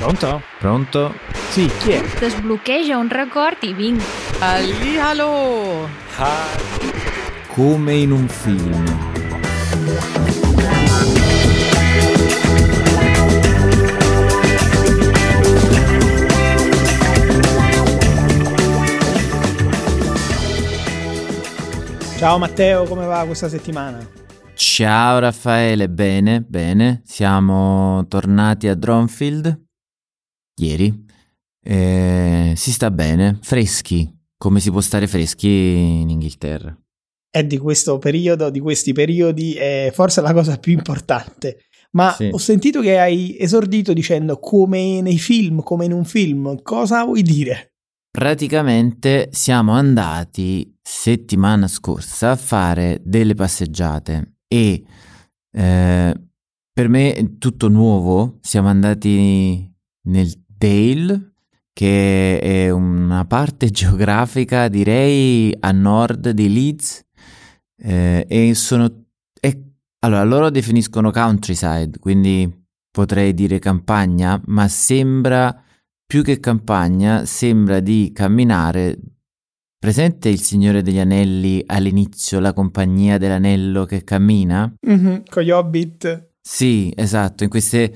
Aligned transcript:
Pronto? 0.00 0.40
Pronto? 0.58 1.14
Sì, 1.50 1.70
chi 1.78 1.90
è? 1.90 2.02
Sbloccheggia 2.26 2.96
un 2.96 3.10
record 3.10 3.58
i 3.64 3.74
vinc. 3.74 4.02
Hallihallo! 4.38 5.86
Come 7.48 7.94
in 7.96 8.10
un 8.10 8.26
film. 8.26 8.82
Ciao 22.16 22.38
Matteo, 22.38 22.84
come 22.84 23.04
va 23.04 23.22
questa 23.26 23.50
settimana? 23.50 23.98
Ciao 24.54 25.18
Raffaele, 25.18 25.90
bene, 25.90 26.40
bene. 26.40 27.02
Siamo 27.04 28.06
tornati 28.08 28.66
a 28.66 28.74
Dronfield 28.74 29.68
ieri. 30.60 31.06
Eh, 31.62 32.54
si 32.56 32.72
sta 32.72 32.90
bene, 32.90 33.38
freschi, 33.42 34.10
come 34.36 34.60
si 34.60 34.70
può 34.70 34.80
stare 34.80 35.06
freschi 35.06 35.48
in 35.48 36.08
Inghilterra. 36.08 36.76
È 37.30 37.44
di 37.44 37.58
questo 37.58 37.98
periodo, 37.98 38.50
di 38.50 38.60
questi 38.60 38.92
periodi, 38.92 39.54
è 39.54 39.90
forse 39.94 40.20
la 40.20 40.32
cosa 40.32 40.58
più 40.58 40.72
importante. 40.72 41.64
Ma 41.92 42.12
Sì. 42.12 42.28
ho 42.32 42.38
sentito 42.38 42.80
che 42.80 42.98
hai 42.98 43.36
esordito 43.38 43.92
dicendo 43.92 44.38
come 44.38 45.00
nei 45.00 45.18
film, 45.18 45.62
come 45.62 45.84
in 45.84 45.92
un 45.92 46.04
film. 46.04 46.60
Cosa 46.62 47.04
vuoi 47.04 47.22
dire? 47.22 47.74
Praticamente 48.10 49.28
siamo 49.32 49.72
andati 49.72 50.76
settimana 50.82 51.68
scorsa 51.68 52.32
a 52.32 52.36
fare 52.36 53.00
delle 53.04 53.34
passeggiate 53.34 54.34
e 54.48 54.82
eh, 55.52 56.14
per 56.72 56.88
me 56.88 57.14
è 57.14 57.38
tutto 57.38 57.68
nuovo. 57.68 58.38
Siamo 58.40 58.68
andati 58.68 59.72
nel 60.08 60.44
Dale, 60.60 61.32
che 61.72 62.38
è 62.38 62.68
una 62.68 63.24
parte 63.24 63.70
geografica 63.72 64.68
direi 64.68 65.56
a 65.58 65.72
nord 65.72 66.28
di 66.30 66.52
Leeds 66.52 67.02
eh, 67.82 68.26
e 68.28 68.54
sono... 68.54 69.06
è- 69.40 69.58
allora, 70.00 70.22
loro 70.24 70.50
definiscono 70.50 71.10
countryside, 71.10 71.98
quindi 71.98 72.50
potrei 72.90 73.32
dire 73.32 73.58
campagna, 73.58 74.38
ma 74.46 74.68
sembra 74.68 75.62
più 76.04 76.22
che 76.22 76.40
campagna, 76.40 77.24
sembra 77.24 77.80
di 77.80 78.10
camminare. 78.12 78.98
Presente 79.78 80.28
il 80.28 80.42
Signore 80.42 80.82
degli 80.82 80.98
Anelli 80.98 81.62
all'inizio, 81.64 82.38
la 82.38 82.52
compagnia 82.52 83.16
dell'anello 83.16 83.86
che 83.86 84.04
cammina? 84.04 84.70
Mhm, 84.86 85.22
Con 85.30 85.42
gli 85.42 85.50
hobbit. 85.50 86.32
Sì, 86.42 86.92
esatto, 86.94 87.44
in 87.44 87.50
queste, 87.50 87.94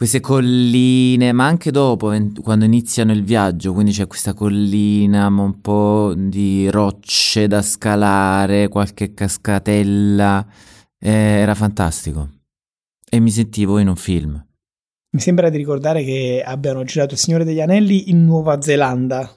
queste 0.00 0.20
colline, 0.20 1.30
ma 1.32 1.44
anche 1.44 1.70
dopo, 1.70 2.10
quando 2.42 2.64
iniziano 2.64 3.12
il 3.12 3.22
viaggio, 3.22 3.74
quindi 3.74 3.92
c'è 3.92 4.06
questa 4.06 4.32
collina, 4.32 5.28
ma 5.28 5.42
un 5.42 5.60
po' 5.60 6.14
di 6.16 6.70
rocce 6.70 7.46
da 7.46 7.60
scalare, 7.60 8.68
qualche 8.68 9.12
cascatella, 9.12 10.46
eh, 10.98 11.10
era 11.10 11.54
fantastico. 11.54 12.30
E 13.10 13.20
mi 13.20 13.30
sentivo 13.30 13.76
in 13.76 13.88
un 13.88 13.96
film. 13.96 14.42
Mi 15.10 15.20
sembra 15.20 15.50
di 15.50 15.58
ricordare 15.58 16.02
che 16.02 16.42
abbiano 16.42 16.82
girato 16.84 17.12
Il 17.12 17.20
Signore 17.20 17.44
degli 17.44 17.60
Anelli 17.60 18.08
in 18.08 18.24
Nuova 18.24 18.58
Zelanda, 18.62 19.30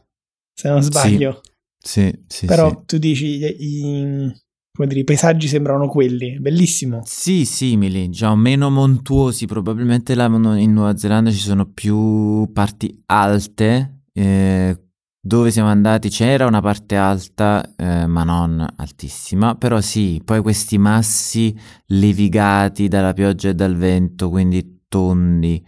se 0.54 0.70
non 0.70 0.82
sbaglio. 0.82 1.42
Sì, 1.78 2.10
sì, 2.26 2.46
Però 2.46 2.70
sì. 2.70 2.78
tu 2.86 2.98
dici 3.00 3.26
i, 3.44 4.34
come 4.76 4.88
dire, 4.88 5.02
i 5.02 5.04
paesaggi 5.04 5.48
sembrano 5.48 5.88
quelli, 5.88 6.40
bellissimo. 6.40 7.02
Sì, 7.06 7.46
simili, 7.46 8.10
già 8.10 8.34
meno 8.36 8.72
montuosi, 8.72 9.46
probabilmente 9.46 10.16
là 10.16 10.26
in 10.26 10.74
Nuova 10.74 10.98
Zelanda 10.98 11.30
ci 11.30 11.38
sono 11.38 11.68
più 11.68 12.52
parti 12.52 13.04
alte, 13.06 14.06
eh, 14.12 14.78
dove 15.22 15.52
siamo 15.52 15.70
andati 15.70 16.10
c'era 16.10 16.48
una 16.48 16.60
parte 16.60 16.96
alta, 16.96 17.76
eh, 17.78 18.08
ma 18.08 18.24
non 18.24 18.66
altissima, 18.78 19.54
però 19.54 19.80
sì, 19.80 20.20
poi 20.26 20.42
questi 20.42 20.80
massi 20.80 21.56
levigati 21.88 22.88
dalla 22.88 23.14
pioggia 23.14 23.50
e 23.50 23.54
dal 23.54 23.76
vento, 23.76 24.30
quindi 24.32 24.86
tondi, 24.88 25.64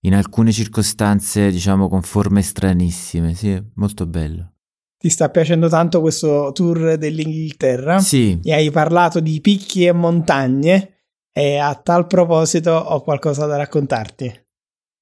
in 0.00 0.14
alcune 0.14 0.50
circostanze 0.50 1.52
diciamo 1.52 1.88
con 1.88 2.02
forme 2.02 2.42
stranissime, 2.42 3.34
sì, 3.34 3.56
molto 3.74 4.04
bello. 4.04 4.54
Ti 5.00 5.10
sta 5.10 5.28
piacendo 5.28 5.68
tanto 5.68 6.00
questo 6.00 6.50
tour 6.52 6.96
dell'Inghilterra? 6.96 8.00
Sì, 8.00 8.40
E 8.42 8.52
hai 8.52 8.68
parlato 8.72 9.20
di 9.20 9.40
picchi 9.40 9.86
e 9.86 9.92
montagne 9.92 11.04
e 11.32 11.56
a 11.56 11.72
tal 11.76 12.08
proposito 12.08 12.72
ho 12.72 13.00
qualcosa 13.02 13.46
da 13.46 13.56
raccontarti. 13.58 14.46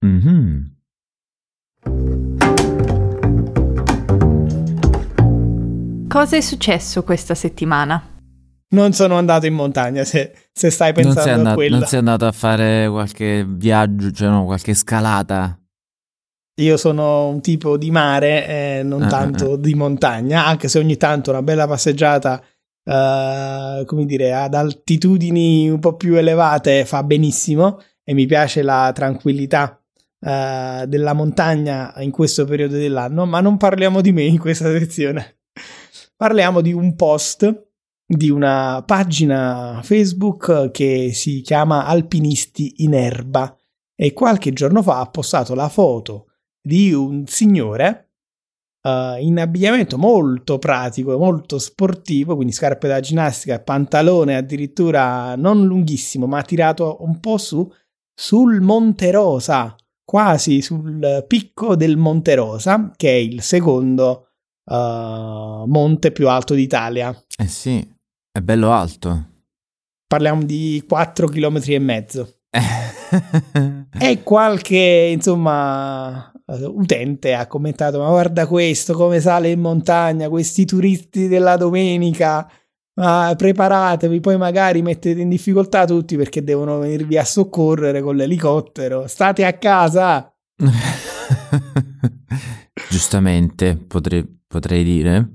mhm. 0.04 0.74
Cosa 6.08 6.36
è 6.36 6.40
successo 6.42 7.02
questa 7.02 7.34
settimana? 7.34 8.02
Non 8.74 8.92
sono 8.92 9.16
andato 9.16 9.46
in 9.46 9.54
montagna, 9.54 10.04
se, 10.04 10.32
se 10.52 10.70
stai 10.70 10.92
pensando 10.92 11.20
sei, 11.20 11.30
a 11.32 11.34
andato, 11.36 11.54
quella. 11.56 11.78
non 11.78 11.86
sei 11.86 11.98
andato 12.00 12.26
a 12.26 12.32
fare 12.32 12.86
qualche 12.90 13.46
viaggio, 13.48 14.10
cioè 14.10 14.28
no, 14.28 14.44
qualche 14.44 14.74
scalata? 14.74 15.58
Io 16.58 16.78
sono 16.78 17.28
un 17.28 17.42
tipo 17.42 17.76
di 17.76 17.90
mare, 17.90 18.78
eh, 18.78 18.82
non 18.82 19.02
Ah, 19.02 19.08
tanto 19.08 19.52
ah, 19.52 19.56
di 19.58 19.74
montagna, 19.74 20.46
anche 20.46 20.68
se 20.68 20.78
ogni 20.78 20.96
tanto 20.96 21.30
una 21.30 21.42
bella 21.42 21.66
passeggiata, 21.66 22.42
eh, 22.82 23.82
come 23.84 24.06
dire, 24.06 24.32
ad 24.32 24.54
altitudini 24.54 25.68
un 25.68 25.78
po' 25.80 25.96
più 25.96 26.14
elevate 26.14 26.86
fa 26.86 27.02
benissimo 27.02 27.80
e 28.02 28.14
mi 28.14 28.24
piace 28.24 28.62
la 28.62 28.90
tranquillità 28.94 29.78
eh, 30.18 30.84
della 30.88 31.12
montagna 31.12 31.92
in 31.98 32.10
questo 32.10 32.46
periodo 32.46 32.76
dell'anno, 32.76 33.26
ma 33.26 33.40
non 33.40 33.58
parliamo 33.58 34.00
di 34.00 34.12
me 34.12 34.22
in 34.22 34.38
questa 34.38 34.70
sezione. 34.70 35.40
Parliamo 36.16 36.62
di 36.62 36.72
un 36.72 36.94
post 36.96 37.64
di 38.06 38.30
una 38.30 38.82
pagina 38.86 39.80
Facebook 39.82 40.70
che 40.70 41.10
si 41.12 41.42
chiama 41.42 41.84
Alpinisti 41.84 42.84
in 42.84 42.94
Erba 42.94 43.54
e 43.94 44.12
qualche 44.14 44.52
giorno 44.52 44.80
fa 44.82 45.00
ha 45.00 45.06
postato 45.10 45.54
la 45.54 45.68
foto 45.68 46.25
di 46.66 46.92
un 46.92 47.26
signore 47.28 48.10
eh, 48.82 49.18
in 49.20 49.38
abbigliamento 49.38 49.96
molto 49.96 50.58
pratico, 50.58 51.16
molto 51.16 51.58
sportivo, 51.58 52.34
quindi 52.34 52.52
scarpe 52.52 52.88
da 52.88 52.98
ginnastica, 52.98 53.60
pantalone 53.60 54.34
addirittura 54.34 55.36
non 55.36 55.64
lunghissimo, 55.64 56.26
ma 56.26 56.42
tirato 56.42 57.04
un 57.04 57.20
po' 57.20 57.38
su 57.38 57.72
sul 58.18 58.60
Monte 58.60 59.12
Rosa, 59.12 59.76
quasi 60.04 60.60
sul 60.60 61.24
picco 61.28 61.76
del 61.76 61.96
Monte 61.96 62.34
Rosa, 62.34 62.90
che 62.96 63.10
è 63.10 63.16
il 63.16 63.42
secondo 63.42 64.30
eh, 64.64 65.62
monte 65.66 66.10
più 66.10 66.28
alto 66.28 66.54
d'Italia. 66.54 67.14
Eh 67.38 67.46
sì, 67.46 67.78
è 68.32 68.40
bello 68.40 68.72
alto. 68.72 69.34
Parliamo 70.08 70.42
di 70.42 70.82
4 70.88 71.28
km 71.28 71.60
e 71.66 71.78
mezzo. 71.78 72.38
E 73.98 74.22
qualche, 74.22 75.10
insomma, 75.12 76.30
utente 76.46 77.34
ha 77.34 77.46
commentato: 77.46 77.98
Ma 77.98 78.08
guarda 78.08 78.46
questo, 78.46 78.94
come 78.94 79.20
sale 79.20 79.50
in 79.50 79.60
montagna, 79.60 80.28
questi 80.28 80.64
turisti 80.64 81.28
della 81.28 81.56
domenica. 81.56 82.50
Ma 82.98 83.34
preparatevi, 83.36 84.20
poi 84.20 84.38
magari 84.38 84.80
mettete 84.80 85.20
in 85.20 85.28
difficoltà 85.28 85.84
tutti 85.84 86.16
perché 86.16 86.42
devono 86.42 86.78
venirvi 86.78 87.18
a 87.18 87.24
soccorrere 87.24 88.00
con 88.00 88.16
l'elicottero. 88.16 89.06
State 89.06 89.44
a 89.44 89.52
casa. 89.54 90.34
Giustamente, 92.88 93.76
potrei, 93.76 94.26
potrei 94.46 94.82
dire. 94.82 95.30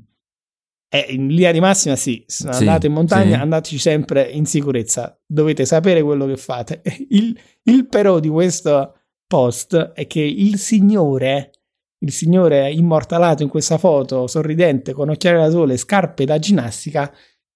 E 0.93 1.05
in 1.09 1.27
linea 1.27 1.51
di 1.51 1.59
massima, 1.59 1.95
sì, 1.95 2.23
Sì, 2.27 2.47
andate 2.47 2.87
in 2.87 2.93
montagna, 2.93 3.35
sì. 3.35 3.41
andateci 3.41 3.77
sempre 3.77 4.23
in 4.23 4.45
sicurezza. 4.45 5.17
Dovete 5.25 5.65
sapere 5.65 6.01
quello 6.01 6.25
che 6.25 6.37
fate. 6.37 6.81
Il, 7.09 7.39
il 7.63 7.87
però 7.87 8.19
di 8.19 8.27
questo 8.27 8.95
post 9.31 9.93
è 9.93 10.07
che 10.07 10.19
il 10.19 10.57
signore, 10.57 11.51
il 11.99 12.11
signore 12.11 12.69
immortalato 12.69 13.43
in 13.43 13.47
questa 13.49 13.77
foto, 13.77 14.27
sorridente, 14.27 14.91
con 14.91 15.07
occhiali 15.07 15.37
da 15.37 15.49
sole, 15.49 15.77
scarpe 15.77 16.25
da 16.25 16.37
ginnastica, 16.37 17.09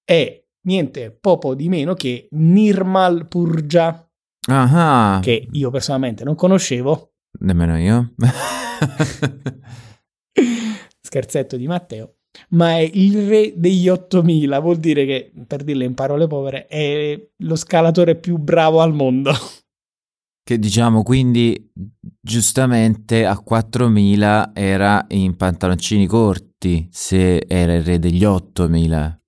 è 0.05 0.41
niente 0.67 1.11
poco 1.11 1.53
di 1.53 1.67
meno 1.67 1.93
che 1.93 2.29
Nirmal 2.31 3.27
Purja, 3.27 4.09
Ah, 4.47 5.19
che 5.21 5.47
io 5.51 5.69
personalmente 5.69 6.23
non 6.23 6.35
conoscevo. 6.35 7.15
nemmeno 7.39 7.77
io. 7.77 8.13
Scherzetto 11.01 11.57
di 11.57 11.67
Matteo. 11.67 12.15
Ma 12.49 12.77
è 12.77 12.89
il 12.93 13.27
re 13.27 13.53
degli 13.55 13.89
8000, 13.89 14.59
vuol 14.59 14.77
dire 14.77 15.05
che, 15.05 15.31
per 15.47 15.63
dirle 15.63 15.83
in 15.85 15.93
parole 15.93 16.27
povere, 16.27 16.67
è 16.67 17.19
lo 17.37 17.55
scalatore 17.55 18.15
più 18.15 18.37
bravo 18.37 18.79
al 18.81 18.93
mondo. 18.93 19.31
Che 20.45 20.59
diciamo 20.59 21.01
quindi 21.01 21.71
giustamente 22.21 23.25
a 23.25 23.35
4000 23.39 24.51
era 24.53 25.03
in 25.09 25.35
pantaloncini 25.35 26.05
corti 26.05 26.87
se 26.91 27.45
era 27.47 27.73
il 27.73 27.83
re 27.83 27.97
degli 27.97 28.23
8000. 28.23 29.19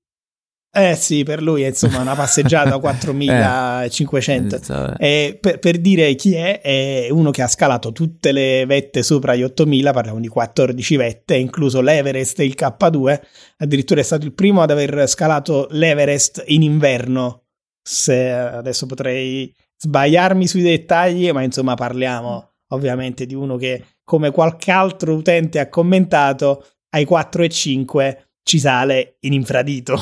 Eh 0.77 0.95
sì, 0.95 1.23
per 1.23 1.41
lui 1.41 1.63
è 1.63 1.69
insomma 1.69 2.01
una 2.01 2.13
passeggiata 2.13 2.75
a 2.75 2.77
4500. 2.79 4.55
Eh, 4.57 4.59
E 4.99 5.37
per, 5.41 5.57
per 5.57 5.79
dire 5.79 6.13
chi 6.13 6.35
è, 6.35 6.61
è 6.61 7.07
uno 7.09 7.31
che 7.31 7.41
ha 7.41 7.47
scalato 7.47 7.91
tutte 7.91 8.31
le 8.31 8.67
vette 8.67 9.01
sopra 9.01 9.35
gli 9.35 9.41
8000, 9.41 9.91
parliamo 9.91 10.19
di 10.19 10.27
14 10.27 10.95
vette, 10.97 11.35
incluso 11.35 11.81
l'Everest 11.81 12.41
e 12.41 12.45
il 12.45 12.53
K2. 12.55 13.19
Addirittura 13.57 14.01
è 14.01 14.03
stato 14.03 14.23
il 14.23 14.33
primo 14.33 14.61
ad 14.61 14.69
aver 14.69 15.09
scalato 15.09 15.67
l'Everest 15.71 16.43
in 16.45 16.61
inverno. 16.61 17.45
Se 17.81 18.29
adesso 18.31 18.85
potrei 18.85 19.51
sbagliarmi 19.77 20.47
sui 20.47 20.61
dettagli, 20.61 21.31
ma 21.31 21.43
insomma 21.43 21.75
parliamo 21.75 22.55
ovviamente 22.69 23.25
di 23.25 23.33
uno 23.33 23.55
che, 23.55 23.83
come 24.03 24.31
qualche 24.31 24.71
altro 24.71 25.15
utente 25.15 25.59
ha 25.59 25.69
commentato, 25.69 26.65
ai 26.89 27.05
4 27.05 27.43
e 27.43 27.49
5 27.49 28.31
ci 28.43 28.59
sale 28.59 29.17
in 29.21 29.33
infradito. 29.33 29.99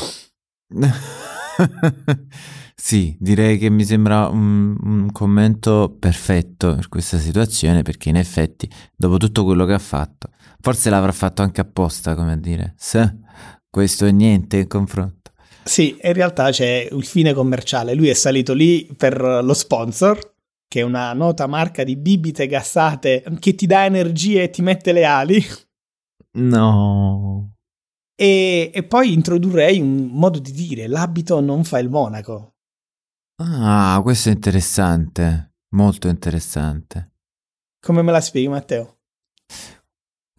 sì, 2.76 3.16
direi 3.20 3.58
che 3.58 3.70
mi 3.70 3.84
sembra 3.84 4.28
un, 4.28 4.78
un, 4.82 5.12
commento 5.12 5.96
perfetto 6.00 6.76
per 6.76 6.90
questa 6.90 7.18
situazione 7.18 7.82
perché 7.82 8.10
in 8.10 8.18
effetti, 8.18 8.70
dopo 8.96 9.18
tutto 9.18 9.44
quello 9.44 9.66
che 9.66 9.74
ha 9.74 9.80
fatto, 9.80 10.30
forse 10.60 10.90
l'avrà 10.90 11.12
fatto 11.12 11.42
anche 11.42 11.62
apposta, 11.62 12.16
come 12.16 12.40
dire, 12.40 12.74
se 12.78 13.20
questo 13.70 14.06
è 14.06 14.12
niente 14.12 14.58
in 14.58 14.68
confronto. 14.68 15.25
Sì, 15.68 15.98
in 16.00 16.14
realtà 16.14 16.52
c'è 16.52 16.88
il 16.92 17.04
fine 17.04 17.34
commerciale. 17.34 17.96
Lui 17.96 18.10
è 18.10 18.14
salito 18.14 18.54
lì 18.54 18.88
per 18.96 19.20
lo 19.20 19.54
sponsor, 19.56 20.36
che 20.68 20.82
è 20.82 20.84
una 20.84 21.12
nota 21.14 21.48
marca 21.48 21.84
di 21.84 21.96
bibite 21.96 22.46
gassate 22.46 23.24
che 23.40 23.56
ti 23.56 23.66
dà 23.66 23.86
energie 23.86 24.44
e 24.44 24.50
ti 24.52 24.62
mette 24.62 24.92
le 24.92 25.06
ali. 25.06 25.44
No. 26.38 27.56
E, 28.16 28.70
e, 28.74 28.84
poi 28.84 29.12
introdurrei 29.14 29.80
un 29.80 30.06
modo 30.12 30.38
di 30.38 30.52
dire: 30.52 30.86
l'abito 30.86 31.40
non 31.40 31.64
fa 31.64 31.80
il 31.80 31.90
monaco. 31.90 32.58
Ah, 33.38 34.00
questo 34.04 34.30
è 34.30 34.34
interessante, 34.34 35.56
molto 35.70 36.08
interessante. 36.08 37.14
Come 37.80 38.04
me 38.04 38.12
la 38.12 38.22
spieghi, 38.22 38.48
Matteo? 38.48 39.00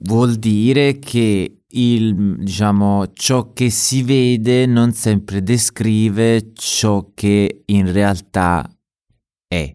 Vuol 0.03 0.37
dire 0.37 0.99
che 0.99 1.56
il, 1.75 2.37
diciamo, 2.39 3.13
ciò 3.13 3.53
che 3.53 3.71
si 3.71 4.03
vede 4.03 4.67
non 4.67 4.93
sempre 4.93 5.43
descrive 5.43 6.53
ciò 6.55 7.11
che 7.15 7.63
in 7.67 7.93
realtà 7.93 8.71
è. 9.47 9.73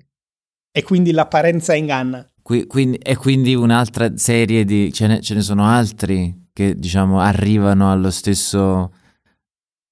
E 0.71 0.83
quindi 0.83 1.11
l'apparenza 1.11 1.73
inganna. 1.73 2.25
Qui, 2.41 2.65
quindi, 2.65 2.97
e 2.97 3.15
quindi 3.15 3.53
un'altra 3.55 4.15
serie 4.17 4.63
di... 4.63 4.91
Ce 4.93 5.07
ne, 5.07 5.21
ce 5.21 5.33
ne 5.33 5.41
sono 5.41 5.65
altri 5.65 6.49
che, 6.53 6.75
diciamo, 6.75 7.19
arrivano 7.19 7.91
allo 7.91 8.09
stesso... 8.09 8.93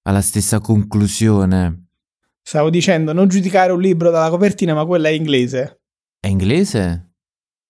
alla 0.03 0.21
stessa 0.21 0.59
conclusione. 0.59 1.87
Stavo 2.41 2.69
dicendo, 2.69 3.13
non 3.13 3.27
giudicare 3.27 3.71
un 3.71 3.81
libro 3.81 4.09
dalla 4.09 4.29
copertina, 4.29 4.73
ma 4.73 4.85
quella 4.85 5.09
è 5.09 5.11
inglese. 5.11 5.81
È 6.19 6.27
inglese? 6.27 7.13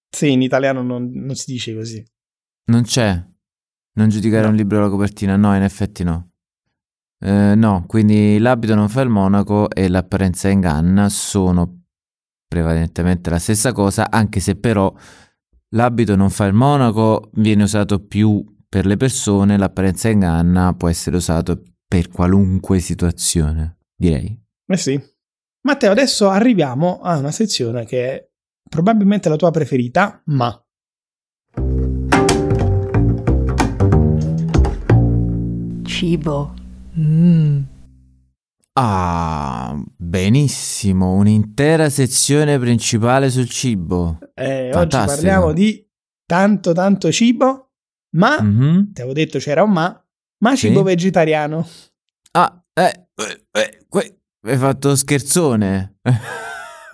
Sì, 0.10 0.31
in 0.31 0.42
italiano 0.42 0.81
non, 0.81 1.12
non 1.12 1.36
si 1.36 1.52
dice 1.52 1.76
così. 1.76 2.04
Non 2.72 2.84
c'è? 2.84 3.22
Non 3.94 4.09
giudicare 4.09 4.44
no. 4.44 4.50
un 4.50 4.56
libro 4.56 4.77
dalla 4.77 4.89
copertina? 4.89 5.36
No, 5.36 5.56
in 5.56 5.63
effetti 5.63 6.03
no. 6.03 6.30
Eh, 7.21 7.53
no, 7.56 7.83
quindi 7.86 8.38
l'abito 8.38 8.75
non 8.75 8.88
fa 8.88 9.01
il 9.01 9.09
monaco 9.09 9.69
e 9.69 9.89
l'apparenza 9.89 10.47
inganna 10.47 11.09
sono 11.09 11.83
prevalentemente 12.47 13.30
la 13.30 13.39
stessa 13.39 13.74
cosa, 13.74 14.09
anche 14.09 14.39
se 14.39 14.56
però 14.56 14.94
l'abito 15.75 16.15
non 16.15 16.30
fa 16.30 16.45
il 16.45 16.53
monaco 16.53 17.30
viene 17.33 17.63
usato 17.63 18.00
più 18.06 18.44
per 18.68 18.86
le 18.86 18.97
persone, 18.97 19.57
l'apparenza 19.57 20.09
inganna 20.09 20.74
può 20.74 20.88
essere 20.88 21.18
usato 21.18 21.62
per 21.88 22.07
qualunque 22.09 22.80
situazione, 22.80 23.80
direi. 23.95 24.39
Eh 24.65 24.77
sì. 24.77 25.00
Matteo, 25.62 25.92
adesso 25.92 26.30
arriviamo 26.30 27.01
a 27.01 27.18
una 27.18 27.31
sezione 27.31 27.85
che 27.85 28.12
è 28.12 28.30
probabilmente 28.69 29.27
la 29.27 29.35
tua 29.35 29.51
preferita, 29.51 30.21
ma 30.27 30.57
cibo. 36.00 36.54
Mm. 36.98 37.62
Ah, 38.80 39.78
benissimo, 39.98 41.12
un'intera 41.12 41.90
sezione 41.90 42.57
principale 42.57 43.30
sul 43.30 43.50
cibo. 43.50 44.18
Eh, 44.34 44.74
oggi 44.74 44.96
parliamo 44.96 45.51
di 45.51 45.86
tanto 46.25 46.72
tanto 46.72 47.12
cibo, 47.12 47.72
ma 48.16 48.42
mm-hmm. 48.42 48.94
ti 48.94 49.01
avevo 49.01 49.13
detto 49.13 49.40
c'era 49.40 49.63
un 49.63 49.72
ma, 49.72 50.06
ma 50.38 50.56
Sì. 50.56 50.68
cibo 50.68 50.84
vegetariano. 50.84 51.68
Ah, 52.31 52.63
eh, 52.74 53.07
eh, 53.16 53.45
eh, 53.52 54.18
hai 54.44 54.57
fatto 54.57 54.95
scherzone. 54.95 55.98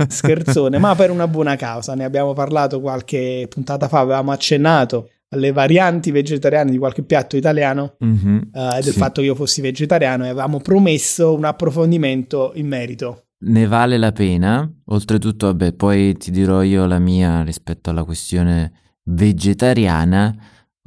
Scherzone, 0.07 0.79
ma 0.79 0.95
per 0.95 1.11
una 1.11 1.27
buona 1.27 1.55
causa. 1.55 1.93
Ne 1.93 2.03
abbiamo 2.05 2.33
parlato 2.33 2.81
qualche 2.81 3.45
puntata 3.49 3.87
fa, 3.87 3.99
avevamo 3.99 4.31
accennato 4.31 5.11
alle 5.35 5.51
varianti 5.51 6.11
vegetariane 6.11 6.71
di 6.71 6.77
qualche 6.77 7.03
piatto 7.03 7.37
italiano 7.37 7.95
Mhm, 7.99 8.49
eh, 8.53 8.77
e 8.77 8.81
del 8.81 8.93
sì. 8.93 8.97
fatto 8.97 9.21
che 9.21 9.27
io 9.27 9.35
fossi 9.35 9.61
vegetariano 9.61 10.25
e 10.25 10.29
avevamo 10.29 10.59
promesso 10.59 11.33
un 11.35 11.43
approfondimento 11.45 12.51
in 12.55 12.67
merito. 12.67 13.25
Ne 13.45 13.67
vale 13.67 13.97
la 13.97 14.11
pena. 14.11 14.67
Oltretutto, 14.85 15.47
vabbè, 15.47 15.73
poi 15.73 16.13
ti 16.17 16.31
dirò 16.31 16.63
io 16.63 16.85
la 16.85 16.99
mia 16.99 17.43
rispetto 17.43 17.89
alla 17.89 18.03
questione 18.03 18.71
vegetariana 19.03 20.35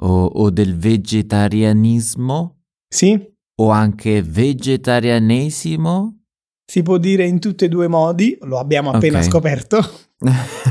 o, 0.01 0.25
o 0.25 0.51
del 0.51 0.77
vegetarianismo 0.77 2.57
Sì, 2.89 3.21
o 3.61 3.71
anche 3.71 4.23
vegetarianesimo. 4.23 6.17
si 6.65 6.83
può 6.83 6.97
dire 6.99 7.27
in 7.27 7.39
tutti 7.39 7.65
e 7.65 7.69
due 7.69 7.87
modi, 7.89 8.37
lo 8.43 8.59
abbiamo 8.59 8.91
appena 8.91 9.19
Ok. 9.19 9.25
scoperto. 9.25 9.79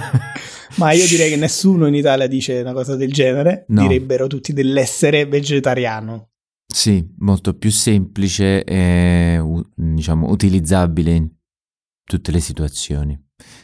Ma 0.77 0.91
io 0.91 1.07
direi 1.07 1.29
che 1.29 1.35
nessuno 1.37 1.87
in 1.87 1.95
Italia 1.95 2.27
dice 2.27 2.59
una 2.61 2.73
cosa 2.73 2.95
del 2.95 3.11
genere, 3.11 3.65
No. 3.69 3.81
direbbero 3.87 4.27
tutti 4.27 4.53
dell'essere 4.53 5.25
vegetariano. 5.25 6.29
Sì, 6.71 7.03
molto 7.19 7.55
più 7.55 7.71
semplice 7.71 8.63
e 8.63 9.41
diciamo 9.75 10.29
utilizzabile 10.29 11.11
in 11.11 11.29
tutte 12.03 12.31
le 12.31 12.39
situazioni. 12.39 13.19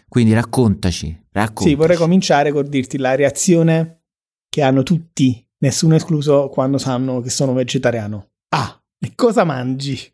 Quindi 0.07 0.33
raccontaci, 0.33 1.25
raccontaci. 1.31 1.69
Sì, 1.69 1.75
vorrei 1.75 1.97
cominciare 1.97 2.51
con 2.51 2.67
dirti 2.67 2.97
la 2.97 3.13
reazione 3.15 4.05
che 4.49 4.61
hanno 4.61 4.83
tutti, 4.83 5.45
nessuno 5.59 5.95
escluso, 5.95 6.49
quando 6.49 6.77
sanno 6.77 7.19
che 7.21 7.29
sono 7.29 7.53
vegetariano. 7.53 8.29
Ah, 8.49 8.81
e 8.99 9.11
cosa 9.15 9.43
mangi? 9.43 9.99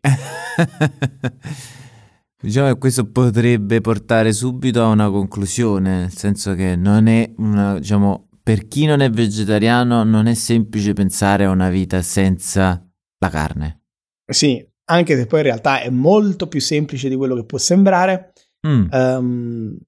Diciamo 2.42 2.68
che 2.72 2.78
questo 2.78 3.10
potrebbe 3.10 3.80
portare 3.80 4.32
subito 4.32 4.82
a 4.82 4.86
una 4.86 5.10
conclusione, 5.10 5.98
nel 6.00 6.12
senso 6.12 6.54
che 6.54 6.74
non 6.74 7.06
è 7.06 7.30
una, 7.36 7.78
diciamo, 7.78 8.28
per 8.42 8.66
chi 8.66 8.86
non 8.86 9.00
è 9.00 9.10
vegetariano 9.10 10.02
non 10.04 10.26
è 10.26 10.34
semplice 10.34 10.94
pensare 10.94 11.44
a 11.44 11.50
una 11.50 11.68
vita 11.68 12.00
senza 12.00 12.82
la 13.18 13.28
carne. 13.28 13.82
Sì, 14.30 14.66
anche 14.86 15.16
se 15.16 15.26
poi 15.26 15.40
in 15.40 15.44
realtà 15.46 15.82
è 15.82 15.90
molto 15.90 16.48
più 16.48 16.60
semplice 16.60 17.08
di 17.08 17.16
quello 17.16 17.34
che 17.34 17.44
può 17.44 17.58
sembrare, 17.58 18.32
Mm, 18.66 18.88
ehm, 18.90 19.78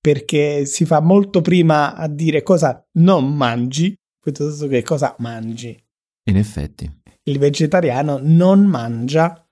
perché 0.00 0.64
si 0.66 0.84
fa 0.84 1.00
molto 1.00 1.40
prima 1.40 1.96
a 1.96 2.06
dire 2.08 2.42
cosa 2.44 2.86
non 2.98 3.34
mangi, 3.34 3.92
piuttosto 4.20 4.68
che 4.68 4.82
cosa 4.82 5.14
mangi. 5.18 5.76
in 6.28 6.36
effetti. 6.36 6.88
Il 7.24 7.38
vegetariano 7.38 8.20
non 8.22 8.64
mangia 8.66 9.47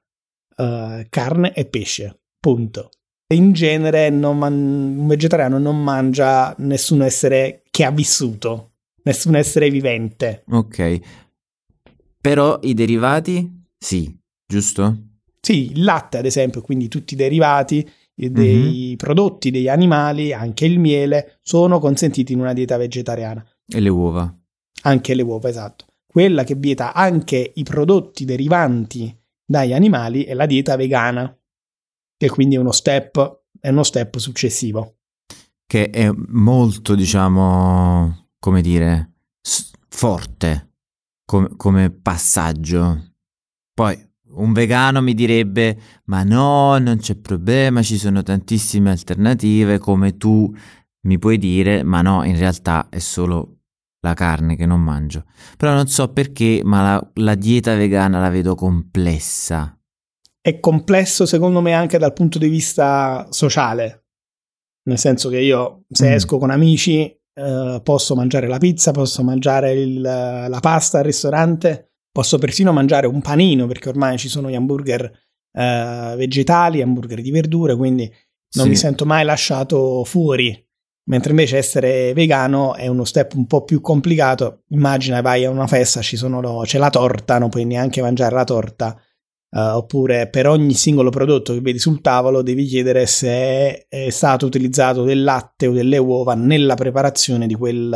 eh, 0.56 1.06
carne 1.08 1.52
e 1.52 1.66
pesce, 1.66 2.20
punto. 2.40 2.90
In 3.34 3.52
genere 3.52 4.08
non 4.08 4.38
man- 4.38 4.96
un 4.98 5.06
vegetariano 5.06 5.58
non 5.58 5.82
mangia 5.82 6.54
nessun 6.58 7.02
essere 7.02 7.62
che 7.70 7.84
ha 7.84 7.90
vissuto, 7.90 8.72
nessun 9.02 9.34
essere 9.34 9.68
vivente. 9.68 10.44
Ok. 10.48 11.00
Però 12.20 12.58
i 12.62 12.74
derivati? 12.74 13.64
Sì, 13.78 14.16
giusto? 14.46 14.96
Sì, 15.40 15.70
il 15.72 15.84
latte, 15.84 16.18
ad 16.18 16.24
esempio, 16.24 16.60
quindi 16.60 16.88
tutti 16.88 17.14
i 17.14 17.16
derivati 17.16 17.88
eh, 18.16 18.30
dei 18.30 18.94
prodotti 18.96 19.50
degli 19.50 19.68
animali, 19.68 20.32
anche 20.32 20.64
il 20.64 20.78
miele, 20.78 21.38
sono 21.42 21.78
consentiti 21.78 22.32
in 22.32 22.40
una 22.40 22.52
dieta 22.52 22.76
vegetariana. 22.76 23.44
E 23.68 23.80
le 23.80 23.88
uova? 23.88 24.32
Anche 24.82 25.14
le 25.14 25.22
uova, 25.22 25.48
esatto. 25.48 25.84
Quella 26.06 26.44
che 26.44 26.54
vieta 26.54 26.94
anche 26.94 27.52
i 27.54 27.62
prodotti 27.62 28.24
derivanti 28.24 29.14
dagli 29.46 29.72
animali 29.72 30.24
è 30.24 30.34
la 30.34 30.46
dieta 30.46 30.76
vegana, 30.76 31.34
che 32.16 32.28
quindi 32.28 32.56
è 32.56 32.58
uno 32.58 32.72
step, 32.72 33.44
è 33.60 33.68
uno 33.68 33.84
step 33.84 34.16
successivo. 34.18 34.96
Che 35.64 35.90
è 35.90 36.10
molto, 36.12 36.94
diciamo, 36.94 38.30
come 38.38 38.60
dire, 38.60 39.12
forte 39.88 40.72
come, 41.24 41.50
come 41.56 41.90
passaggio. 41.90 43.12
Poi 43.72 43.98
un 44.30 44.52
vegano 44.52 45.02
mi 45.02 45.14
direbbe: 45.14 45.78
Ma 46.04 46.22
no, 46.22 46.78
non 46.78 46.98
c'è 46.98 47.16
problema, 47.16 47.82
ci 47.82 47.98
sono 47.98 48.22
tantissime 48.22 48.90
alternative, 48.90 49.78
come 49.78 50.16
tu 50.16 50.52
mi 51.06 51.18
puoi 51.18 51.38
dire, 51.38 51.82
ma 51.82 52.02
no, 52.02 52.24
in 52.24 52.36
realtà 52.36 52.88
è 52.88 52.98
solo 52.98 53.55
la 54.06 54.14
carne 54.14 54.56
che 54.56 54.66
non 54.66 54.80
mangio. 54.80 55.24
Però 55.56 55.72
non 55.74 55.86
so 55.88 56.12
perché, 56.12 56.60
ma 56.64 56.82
la, 56.82 57.10
la 57.14 57.34
dieta 57.34 57.74
vegana 57.74 58.18
la 58.20 58.30
vedo 58.30 58.54
complessa. 58.54 59.70
è 60.46 60.60
complesso 60.60 61.26
secondo 61.26 61.60
me 61.60 61.72
anche 61.72 61.98
dal 61.98 62.12
punto 62.12 62.38
di 62.38 62.48
vista 62.48 63.26
sociale. 63.30 64.04
Nel 64.84 64.96
senso 64.98 65.28
che 65.28 65.40
io 65.40 65.82
se 65.90 66.08
Mm. 66.08 66.12
esco 66.12 66.38
con 66.38 66.50
amici 66.50 67.02
eh, 67.38 67.80
posso 67.82 68.14
mangiare 68.14 68.46
la 68.46 68.56
pizza, 68.58 68.92
posso 68.92 69.22
mangiare 69.24 69.72
il- 69.72 70.00
la 70.00 70.58
pasta 70.62 70.98
al 70.98 71.04
ristorante, 71.04 71.90
posso 72.12 72.38
persino 72.38 72.72
mangiare 72.72 73.06
un 73.08 73.20
panino 73.20 73.66
perché 73.66 73.88
ormai 73.88 74.16
ci 74.18 74.28
sono 74.28 74.48
gli 74.48 74.54
hamburger 74.54 75.10
eh, 75.52 76.14
vegetali, 76.16 76.80
hamburger 76.80 77.20
di 77.22 77.30
verdure, 77.30 77.74
quindi 77.76 78.04
non 78.56 78.64
Sì. 78.64 78.68
mi 78.68 78.76
sento 78.76 79.04
mai 79.04 79.24
lasciato 79.24 80.04
fuori. 80.04 80.65
Mentre 81.08 81.30
invece 81.30 81.56
essere 81.56 82.12
vegano 82.14 82.74
è 82.74 82.88
uno 82.88 83.04
step 83.04 83.34
un 83.34 83.46
po' 83.46 83.64
più 83.64 83.80
complicato. 83.80 84.64
Immagina, 84.70 85.20
vai 85.20 85.44
a 85.44 85.50
una 85.50 85.68
festa, 85.68 86.00
ci 86.02 86.16
sono, 86.16 86.62
c'è 86.64 86.78
la 86.78 86.90
torta, 86.90 87.38
non 87.38 87.48
puoi 87.48 87.64
neanche 87.64 88.02
mangiare 88.02 88.34
la 88.34 88.44
torta. 88.44 89.00
eh, 89.50 89.60
oppure 89.60 90.28
per 90.28 90.48
ogni 90.48 90.74
singolo 90.74 91.10
prodotto 91.10 91.52
che 91.52 91.60
vedi 91.60 91.78
sul 91.78 92.00
tavolo 92.00 92.42
devi 92.42 92.64
chiedere 92.66 93.06
se 93.06 93.86
è, 93.88 94.10
stato 94.10 94.46
utilizzato 94.46 95.04
del 95.04 95.22
latte 95.22 95.68
o 95.68 95.72
delle 95.72 95.98
uova 95.98 96.34
nella 96.34 96.74
preparazione 96.74 97.46
di 97.46 97.54
quel, 97.54 97.88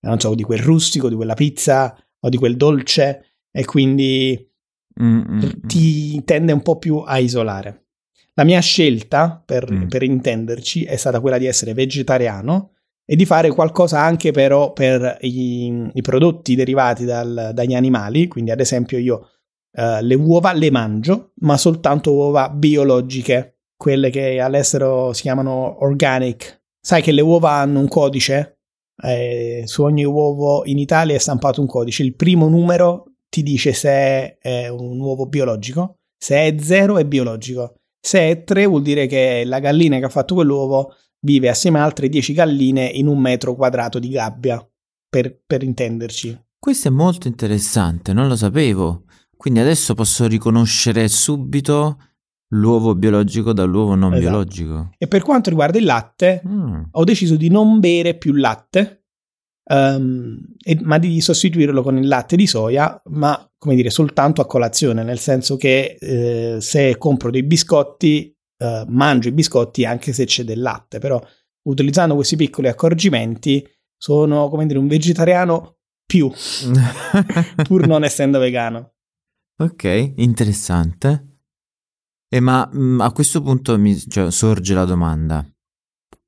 non 0.00 0.20
so, 0.20 0.34
di 0.34 0.42
quel 0.42 0.58
rustico, 0.58 1.08
di 1.08 1.14
quella 1.14 1.34
pizza 1.34 1.96
o 2.20 2.28
di 2.28 2.36
quel 2.36 2.56
dolce. 2.56 3.36
E 3.52 3.64
quindi 3.64 4.50
mm, 5.00 5.18
mm. 5.18 5.40
ti 5.66 6.24
tende 6.24 6.52
un 6.52 6.62
po' 6.62 6.76
più 6.78 6.96
a 7.06 7.18
isolare. 7.18 7.85
La 8.38 8.44
mia 8.44 8.60
scelta, 8.60 9.42
per, 9.44 9.70
Mm. 9.70 9.88
per 9.88 10.02
intenderci, 10.02 10.84
è 10.84 10.96
stata 10.96 11.20
quella 11.20 11.38
di 11.38 11.46
essere 11.46 11.72
vegetariano 11.72 12.72
e 13.04 13.16
di 13.16 13.24
fare 13.24 13.50
qualcosa 13.50 14.00
anche 14.00 14.30
però 14.30 14.72
per 14.72 15.18
i, 15.20 15.90
i 15.92 16.02
prodotti 16.02 16.54
derivati 16.54 17.04
dal- 17.04 17.52
dagli 17.54 17.74
animali, 17.74 18.26
quindi 18.28 18.50
ad 18.50 18.60
esempio 18.60 18.98
io 18.98 19.28
eh, 19.72 20.02
le 20.02 20.14
uova 20.14 20.52
le 20.52 20.70
mangio, 20.70 21.32
ma 21.40 21.56
soltanto 21.56 22.12
uova 22.12 22.48
biologiche, 22.50 23.60
quelle 23.76 24.10
che 24.10 24.40
all'estero 24.40 25.12
si 25.12 25.22
chiamano 25.22 25.82
organic. 25.84 26.62
Sai 26.80 27.02
che 27.02 27.12
le 27.12 27.20
uova 27.22 27.52
hanno 27.52 27.80
un 27.80 27.88
codice? 27.88 28.58
Eh, 29.02 29.62
su 29.66 29.82
ogni 29.82 30.04
uovo 30.04 30.64
in 30.64 30.78
Italia 30.78 31.14
è 31.14 31.18
stampato 31.18 31.60
un 31.60 31.66
codice. 31.66 32.02
Il 32.02 32.16
primo 32.16 32.48
numero 32.48 33.16
ti 33.28 33.42
dice 33.42 33.72
se 33.72 34.38
è 34.38 34.68
un 34.68 34.98
uovo 34.98 35.26
biologico, 35.26 35.98
se 36.16 36.36
è 36.36 36.54
zero 36.58 36.96
è 36.98 37.04
biologico, 37.04 37.74
se 38.06 38.20
è 38.30 38.44
3 38.44 38.66
vuol 38.66 38.82
dire 38.82 39.06
che 39.08 39.42
la 39.44 39.58
gallina 39.58 39.98
che 39.98 40.04
ha 40.04 40.08
fatto 40.08 40.34
quell'uovo 40.34 40.94
vive 41.22 41.48
assieme 41.48 41.80
a 41.80 41.82
altre 41.84 42.08
10 42.08 42.32
galline 42.34 42.84
in 42.84 43.08
un 43.08 43.18
metro 43.18 43.56
quadrato 43.56 43.98
di 43.98 44.10
gabbia, 44.10 44.64
per, 45.08 45.40
per 45.44 45.64
intenderci. 45.64 46.40
Questo 46.56 46.86
è 46.86 46.90
molto 46.92 47.26
interessante, 47.26 48.12
non 48.12 48.28
lo 48.28 48.36
sapevo. 48.36 49.06
Quindi 49.36 49.58
adesso 49.58 49.94
posso 49.94 50.28
riconoscere 50.28 51.08
subito 51.08 51.98
l'uovo 52.50 52.94
biologico 52.94 53.52
dall'uovo 53.52 53.96
non 53.96 54.14
Esatto. 54.14 54.28
biologico. 54.28 54.90
E 54.98 55.08
per 55.08 55.22
quanto 55.22 55.50
riguarda 55.50 55.78
il 55.78 55.84
latte, 55.84 56.42
Mm. 56.46 56.82
ho 56.92 57.02
deciso 57.04 57.34
di 57.34 57.48
non 57.48 57.80
bere 57.80 58.16
più 58.16 58.32
latte, 58.34 59.05
ehm, 59.68 60.38
e- 60.62 60.78
ma 60.82 60.98
di 60.98 61.20
sostituirlo 61.20 61.82
con 61.82 61.96
il 61.98 62.06
latte 62.06 62.36
di 62.36 62.46
soia, 62.46 63.00
ma 63.10 63.48
come 63.58 63.74
dire, 63.74 63.90
soltanto 63.90 64.40
a 64.40 64.46
colazione, 64.46 65.02
nel 65.02 65.18
senso 65.18 65.56
che 65.56 65.96
eh, 66.00 66.60
se 66.60 66.96
compro 66.98 67.30
dei 67.30 67.42
biscotti, 67.42 68.34
eh, 68.58 68.84
mangio 68.88 69.28
i 69.28 69.32
biscotti 69.32 69.84
anche 69.84 70.12
se 70.12 70.24
c'è 70.24 70.44
del 70.44 70.60
latte, 70.60 70.98
però 70.98 71.20
utilizzando 71.68 72.14
questi 72.14 72.36
piccoli 72.36 72.68
accorgimenti 72.68 73.66
sono, 73.96 74.48
come 74.48 74.66
dire, 74.66 74.78
un 74.78 74.86
vegetariano 74.86 75.78
più, 76.06 76.30
pur 77.66 77.86
non 77.86 78.04
essendo 78.04 78.38
vegano. 78.38 78.94
ok, 79.58 80.12
interessante. 80.16 81.30
E 82.28 82.40
ma 82.40 82.68
mm, 82.72 83.00
a 83.00 83.12
questo 83.12 83.40
punto 83.40 83.78
mi 83.78 83.96
cioè, 83.96 84.30
sorge 84.30 84.74
la 84.74 84.84
domanda. 84.84 85.44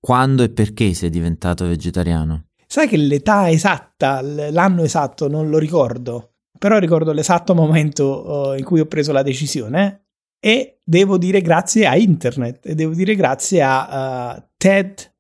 Quando 0.01 0.43
e 0.45 0.51
perché 0.51 0.95
sei 0.95 1.11
diventato 1.11 1.67
vegetariano? 1.67 2.48
Sai 2.71 2.87
che 2.87 2.99
l'età 2.99 3.49
esatta, 3.51 4.21
l'anno 4.21 4.83
esatto 4.83 5.27
non 5.29 5.49
lo 5.49 5.57
ricordo, 5.59 6.35
però 6.59 6.79
ricordo 6.79 7.13
l'esatto 7.13 7.55
momento 7.55 8.53
eh, 8.55 8.59
in 8.59 8.65
cui 8.65 8.81
ho 8.81 8.87
preso 8.87 9.11
la 9.13 9.23
decisione 9.23 10.05
e 10.39 10.81
devo 10.85 11.17
dire 11.17 11.41
grazie 11.41 11.87
a 11.87 11.97
internet 11.97 12.67
e 12.67 12.75
devo 12.75 12.93
dire 12.93 13.15
grazie 13.15 13.63
a 13.63 14.37
eh, 14.37 14.49
TED, 14.59 15.13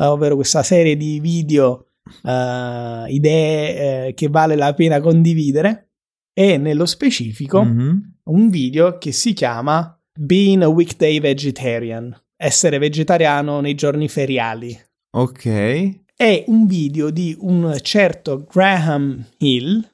eh, 0.00 0.04
ovvero 0.04 0.36
questa 0.36 0.62
serie 0.62 0.96
di 0.96 1.18
video, 1.18 1.86
eh, 2.22 3.04
idee 3.08 4.06
eh, 4.06 4.14
che 4.14 4.28
vale 4.28 4.54
la 4.54 4.72
pena 4.72 5.00
condividere 5.00 5.90
e 6.32 6.56
nello 6.56 6.86
specifico 6.86 7.64
Mhm. 7.64 8.14
un 8.30 8.48
video 8.48 8.96
che 8.98 9.10
si 9.10 9.32
chiama 9.32 9.98
Being 10.16 10.62
a 10.62 10.68
Weekday 10.68 11.18
Vegetarian, 11.18 12.16
essere 12.36 12.78
vegetariano 12.78 13.60
nei 13.60 13.74
giorni 13.74 14.08
feriali 14.08 14.78
Ok. 15.14 16.00
È 16.22 16.44
un 16.46 16.66
video 16.66 17.10
di 17.10 17.36
un 17.40 17.76
certo 17.82 18.44
Graham 18.44 19.26
Hill 19.38 19.84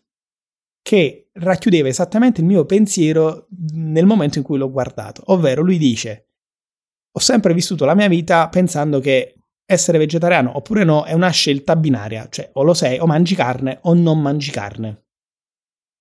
che 0.82 1.30
racchiudeva 1.32 1.88
esattamente 1.88 2.42
il 2.42 2.46
mio 2.46 2.66
pensiero 2.66 3.46
nel 3.72 4.04
momento 4.04 4.36
in 4.36 4.44
cui 4.44 4.58
l'ho 4.58 4.70
guardato, 4.70 5.22
ovvero 5.28 5.62
lui 5.62 5.78
dice 5.78 6.26
ho 7.10 7.18
sempre 7.18 7.54
vissuto 7.54 7.86
la 7.86 7.94
mia 7.94 8.08
vita 8.08 8.46
pensando 8.50 9.00
che 9.00 9.36
essere 9.64 9.96
vegetariano 9.96 10.54
oppure 10.54 10.84
no 10.84 11.04
è 11.04 11.14
una 11.14 11.30
scelta 11.30 11.76
binaria, 11.76 12.28
cioè 12.28 12.50
o 12.52 12.62
lo 12.62 12.74
sei 12.74 12.98
o 12.98 13.06
mangi 13.06 13.34
carne 13.34 13.78
o 13.84 13.94
non 13.94 14.20
mangi 14.20 14.50
carne. 14.50 15.06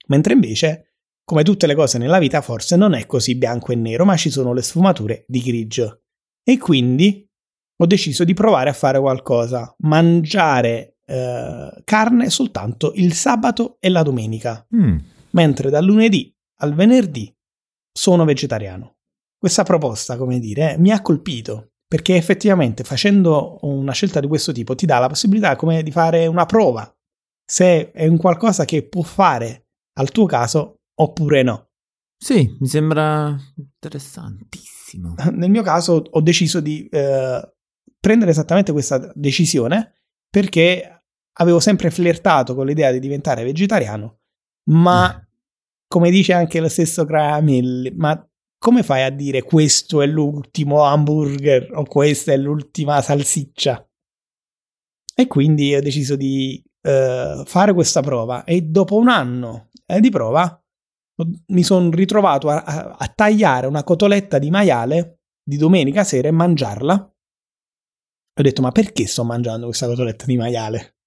Mentre 0.08 0.34
invece, 0.34 0.96
come 1.24 1.44
tutte 1.44 1.68
le 1.68 1.76
cose 1.76 1.98
nella 1.98 2.20
vita, 2.20 2.42
forse 2.42 2.76
non 2.76 2.96
è 2.96 3.06
così 3.06 3.36
bianco 3.36 3.72
e 3.72 3.76
nero, 3.76 4.04
ma 4.04 4.18
ci 4.18 4.30
sono 4.30 4.52
le 4.52 4.62
sfumature 4.62 5.24
di 5.26 5.40
grigio. 5.40 6.02
E 6.44 6.58
quindi 6.58 7.27
ho 7.80 7.86
deciso 7.86 8.24
di 8.24 8.34
provare 8.34 8.70
a 8.70 8.74
fare 8.74 9.00
qualcosa, 9.00 9.74
mangiare 9.80 10.98
eh, 11.06 11.82
carne 11.84 12.30
soltanto 12.30 12.92
il 12.96 13.14
sabato 13.14 13.78
e 13.80 13.90
la 13.90 14.04
domenica, 14.04 14.66
Mm. 14.76 14.98
mentre 15.32 15.70
dal 15.70 15.86
lunedì 15.86 16.34
al 16.60 16.74
venerdì 16.74 17.34
sono 17.92 18.26
vegetariano. 18.26 18.96
Questa 19.38 19.64
proposta, 19.64 20.18
come 20.18 20.40
dire, 20.40 20.76
mi 20.80 20.92
ha 20.92 21.02
colpito, 21.02 21.74
perché 21.88 22.16
effettivamente 22.16 22.84
facendo 22.84 23.60
una 23.62 23.94
scelta 23.94 24.20
di 24.20 24.28
questo 24.28 24.52
tipo 24.52 24.76
ti 24.76 24.86
dà 24.86 24.98
la 25.00 25.08
possibilità 25.08 25.56
come 25.56 25.84
di 25.84 25.92
fare 25.92 26.26
una 26.28 26.46
prova, 26.46 26.92
se 27.46 27.92
è 27.92 28.08
un 28.08 28.18
qualcosa 28.18 28.66
che 28.66 28.88
può 28.88 29.04
fare 29.04 29.68
al 30.00 30.10
tuo 30.12 30.26
caso 30.26 30.80
oppure 31.00 31.44
no. 31.44 31.70
Sì, 32.20 32.58
mi 32.60 32.68
sembra 32.68 33.38
interessantissimo. 33.56 35.16
Nel 35.32 35.50
mio 35.50 35.62
caso 35.62 36.04
ho 36.10 36.22
deciso 36.22 36.60
di 36.60 36.88
eh, 36.88 37.54
prendere 38.00 38.32
esattamente 38.32 38.72
questa 38.72 39.12
decisione 39.16 39.94
perché 40.30 41.04
avevo 41.40 41.60
sempre 41.60 41.92
flirtato 41.92 42.56
con 42.56 42.66
l'idea 42.66 42.92
di 42.92 43.00
diventare 43.00 43.44
vegetariano, 43.44 44.20
ma 44.70 45.22
come 45.88 46.10
dice 46.10 46.34
anche 46.34 46.60
lo 46.60 46.70
stesso 46.70 47.06
Graham 47.06 47.48
Hill, 47.48 47.94
ma 47.96 48.28
come 48.60 48.84
fai 48.84 49.04
a 49.04 49.10
dire 49.10 49.44
questo 49.44 50.02
è 50.02 50.08
l'ultimo 50.08 50.84
hamburger 50.84 51.70
o 51.74 51.84
questa 51.84 52.34
è 52.34 52.38
l'ultima 52.38 53.02
salsiccia? 53.02 53.88
E 55.16 55.28
quindi 55.28 55.76
ho 55.76 55.82
deciso 55.82 56.16
di 56.16 56.62
eh, 56.82 57.44
fare 57.46 57.74
questa 57.74 58.02
prova 58.02 58.44
e 58.44 58.62
dopo 58.62 58.98
un 58.98 59.08
anno 59.08 59.70
eh, 59.86 60.00
di 60.00 60.10
prova 60.10 60.62
mi 61.48 61.64
sono 61.64 61.90
ritrovato 61.90 62.50
a, 62.50 62.64
a- 62.64 62.96
a 62.98 63.08
tagliare 63.08 63.66
una 63.68 63.84
cotoletta 63.84 64.38
di 64.38 64.50
maiale 64.50 65.22
di 65.44 65.58
domenica 65.58 66.04
sera 66.04 66.28
e 66.28 66.32
mangiarla. 66.32 67.12
Ho 68.38 68.42
detto, 68.44 68.62
ma 68.62 68.72
perché 68.72 69.08
sto 69.08 69.24
mangiando 69.24 69.66
questa 69.66 69.88
cotoletta 69.88 70.26
di 70.26 70.38
maiale? 70.38 70.98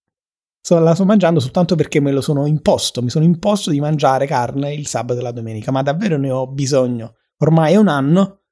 So- 0.61 0.79
la 0.81 0.95
sto 0.95 1.05
mangiando 1.05 1.39
soltanto 1.39 1.77
perché 1.77 2.01
me 2.01 2.11
lo 2.11 2.21
sono 2.21 2.47
imposto. 2.47 3.03
Mi 3.03 3.11
sono 3.11 3.25
imposto 3.25 3.71
di 3.71 3.81
mangiare 3.81 4.27
carne 4.27 4.75
il 4.75 4.87
sabato 4.87 5.21
e 5.21 5.23
la 5.23 5.31
domenica, 5.31 5.71
ma 5.71 5.83
davvero 5.83 6.19
ne 6.19 6.31
ho 6.31 6.49
bisogno. 6.49 7.15
Ormai 7.39 7.75
è 7.75 7.77
un 7.77 7.89
anno. 7.89 8.43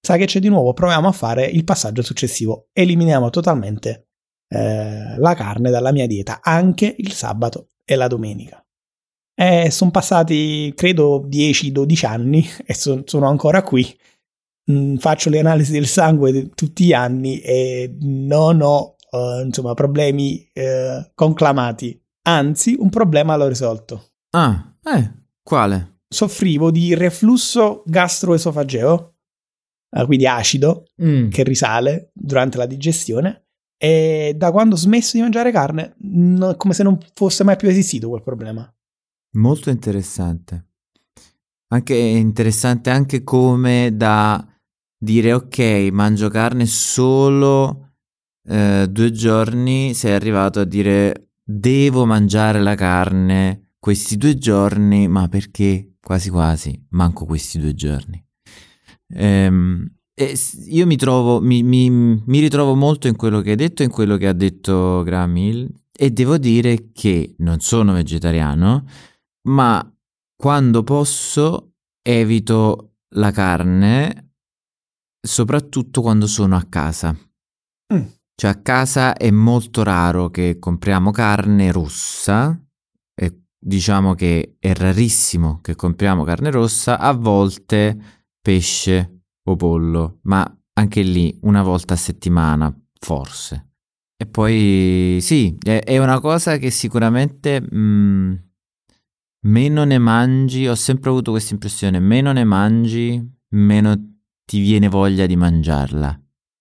Sai 0.00 0.18
che 0.18 0.26
c'è 0.26 0.38
di 0.38 0.48
nuovo? 0.48 0.72
Proviamo 0.72 1.08
a 1.08 1.12
fare 1.12 1.44
il 1.44 1.64
passaggio 1.64 2.02
successivo. 2.02 2.68
Eliminiamo 2.72 3.30
totalmente 3.30 4.08
eh, 4.48 5.18
la 5.18 5.34
carne 5.34 5.70
dalla 5.70 5.92
mia 5.92 6.06
dieta, 6.06 6.40
anche 6.42 6.94
il 6.96 7.12
sabato 7.12 7.68
e 7.84 7.96
la 7.96 8.06
domenica. 8.06 8.64
Eh, 9.36 9.70
sono 9.72 9.90
passati, 9.90 10.72
credo, 10.76 11.26
10-12 11.26 12.06
anni 12.06 12.46
e 12.64 12.74
son- 12.74 13.02
sono 13.06 13.26
ancora 13.28 13.62
qui. 13.62 13.98
Mm, 14.70 14.96
faccio 14.96 15.28
le 15.28 15.40
analisi 15.40 15.72
del 15.72 15.86
sangue 15.86 16.32
di- 16.32 16.50
tutti 16.54 16.84
gli 16.86 16.92
anni 16.94 17.38
e 17.40 17.96
non 18.00 18.60
ho 18.62 18.96
eh, 19.10 19.42
insomma, 19.44 19.74
problemi 19.74 20.48
eh, 20.52 21.10
conclamati. 21.14 22.00
Anzi, 22.22 22.74
un 22.78 22.88
problema 22.88 23.36
l'ho 23.36 23.46
risolto. 23.46 24.12
Ah, 24.30 24.74
eh, 24.82 25.12
quale? 25.42 25.98
Soffrivo 26.08 26.70
di 26.70 26.94
reflusso 26.94 27.82
gastroesofageo, 27.86 29.14
eh, 29.90 30.06
quindi 30.06 30.26
acido, 30.26 30.86
Mm. 31.02 31.28
che 31.28 31.42
risale 31.44 32.10
durante 32.14 32.56
la 32.58 32.66
digestione. 32.66 33.42
E 33.76 34.32
da 34.36 34.50
quando 34.50 34.74
ho 34.76 34.78
smesso 34.78 35.16
di 35.16 35.22
mangiare 35.22 35.52
carne, 35.52 35.94
no- 35.98 36.56
come 36.56 36.72
se 36.74 36.82
non 36.82 36.98
fosse 37.14 37.44
mai 37.44 37.56
più 37.56 37.68
esistito 37.68 38.08
quel 38.08 38.22
problema. 38.22 38.68
Molto 39.36 39.68
interessante. 39.70 40.70
Anche 41.68 41.94
interessante 41.94 42.90
anche 42.90 43.22
come 43.24 43.90
da 43.94 44.44
dire 45.04 45.32
ok, 45.32 45.88
mangio 45.92 46.28
carne 46.28 46.66
solo 46.66 47.92
eh, 48.48 48.86
due 48.90 49.12
giorni, 49.12 49.94
sei 49.94 50.12
arrivato 50.12 50.60
a 50.60 50.64
dire 50.64 51.28
devo 51.44 52.06
mangiare 52.06 52.60
la 52.60 52.74
carne 52.74 53.74
questi 53.78 54.16
due 54.16 54.36
giorni, 54.38 55.06
ma 55.08 55.28
perché 55.28 55.96
quasi 56.00 56.30
quasi 56.30 56.86
manco 56.90 57.26
questi 57.26 57.58
due 57.58 57.74
giorni. 57.74 58.22
Ehm, 59.14 59.86
io 60.68 60.86
mi, 60.86 60.96
trovo, 60.96 61.40
mi, 61.40 61.62
mi, 61.62 61.90
mi, 61.90 62.40
ritrovo 62.40 62.74
molto 62.74 63.08
in 63.08 63.16
quello 63.16 63.40
che 63.40 63.50
hai 63.50 63.56
detto 63.56 63.82
e 63.82 63.86
in 63.86 63.90
quello 63.90 64.16
che 64.16 64.28
ha 64.28 64.32
detto 64.32 65.02
Graham 65.02 65.36
Hill 65.36 65.70
e 65.92 66.10
devo 66.10 66.38
dire 66.38 66.92
che 66.92 67.34
non 67.38 67.60
sono 67.60 67.92
vegetariano, 67.92 68.86
ma 69.48 69.94
quando 70.36 70.82
posso 70.82 71.74
evito 72.00 72.94
la 73.16 73.30
carne, 73.30 74.23
soprattutto 75.24 76.02
quando 76.02 76.26
sono 76.26 76.56
a 76.56 76.66
casa. 76.68 77.16
Mm. 77.92 78.02
Cioè 78.36 78.50
a 78.50 78.60
casa 78.60 79.14
è 79.14 79.30
molto 79.30 79.82
raro 79.82 80.28
che 80.28 80.58
compriamo 80.58 81.10
carne 81.10 81.72
rossa, 81.72 82.58
e 83.14 83.42
diciamo 83.58 84.14
che 84.14 84.56
è 84.58 84.72
rarissimo 84.74 85.60
che 85.60 85.74
compriamo 85.74 86.24
carne 86.24 86.50
rossa, 86.50 86.98
a 86.98 87.12
volte 87.12 87.96
pesce 88.40 89.22
o 89.44 89.56
pollo, 89.56 90.18
ma 90.22 90.44
anche 90.74 91.02
lì 91.02 91.36
una 91.42 91.62
volta 91.62 91.94
a 91.94 91.98
settimana, 91.98 92.74
forse. 92.98 93.70
E 94.16 94.26
poi 94.26 95.18
sì, 95.20 95.56
è, 95.62 95.98
una 95.98 96.20
cosa 96.20 96.56
che 96.56 96.70
sicuramente 96.70 97.60
mh, 97.60 97.76
mm, 97.76 98.34
meno 99.46 99.84
ne 99.84 99.98
mangi, 99.98 100.66
ho 100.66 100.74
sempre 100.74 101.10
avuto 101.10 101.30
questa 101.30 101.52
impressione, 101.52 101.98
meno 102.00 102.32
ne 102.32 102.44
mangi, 102.44 103.22
meno 103.50 104.13
ti 104.44 104.60
viene 104.60 104.88
voglia 104.88 105.26
di 105.26 105.36
mangiarla. 105.36 106.18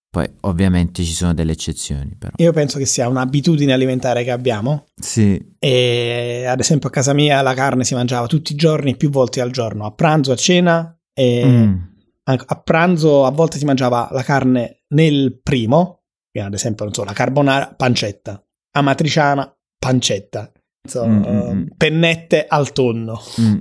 Poi 0.09 0.29
ovviamente 0.41 1.03
ci 1.03 1.13
sono 1.13 1.33
delle 1.33 1.53
eccezioni 1.53 2.15
però. 2.15 2.33
Io 2.37 2.51
penso 2.51 2.77
che 2.77 2.85
sia 2.85 3.07
un'abitudine 3.07 3.73
alimentare 3.73 4.23
che 4.23 4.29
abbiamo. 4.29 4.85
Sì. 4.95 5.53
E 5.57 6.45
ad 6.47 6.59
esempio 6.59 6.89
a 6.89 6.91
casa 6.91 7.13
mia 7.13 7.41
la 7.41 7.55
carne 7.55 7.83
si 7.83 7.95
mangiava 7.95 8.27
tutti 8.27 8.53
i 8.53 8.55
giorni, 8.55 8.95
più 8.95 9.09
volte 9.09 9.41
al 9.41 9.49
giorno, 9.49 9.85
a 9.85 9.91
pranzo, 9.91 10.31
a 10.31 10.35
cena 10.35 10.95
e 11.13 11.45
mm. 11.45 11.75
a 12.23 12.61
pranzo 12.61 13.25
a 13.25 13.31
volte 13.31 13.57
si 13.57 13.65
mangiava 13.65 14.07
la 14.11 14.21
carne 14.21 14.83
nel 14.89 15.39
primo 15.41 16.03
ad 16.41 16.53
esempio, 16.53 16.85
non 16.85 16.93
so, 16.93 17.03
la 17.03 17.13
carbonara, 17.13 17.73
pancetta, 17.75 18.43
amatriciana, 18.71 19.55
pancetta, 19.77 20.51
so, 20.87 21.05
mm, 21.05 21.23
uh, 21.23 21.67
pennette 21.77 22.47
al 22.47 22.71
tonno. 22.71 23.21
Mm. 23.39 23.57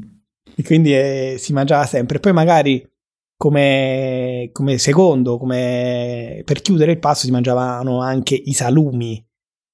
E 0.54 0.62
quindi 0.62 0.94
eh, 0.94 1.36
si 1.38 1.52
mangiava 1.52 1.84
sempre. 1.84 2.18
Poi 2.18 2.32
magari 2.32 2.86
come, 3.42 4.50
come, 4.52 4.78
secondo, 4.78 5.36
come 5.36 6.42
per 6.44 6.62
chiudere 6.62 6.92
il 6.92 7.00
pasto, 7.00 7.26
si 7.26 7.32
mangiavano 7.32 8.00
anche 8.00 8.36
i 8.36 8.52
salumi. 8.52 9.20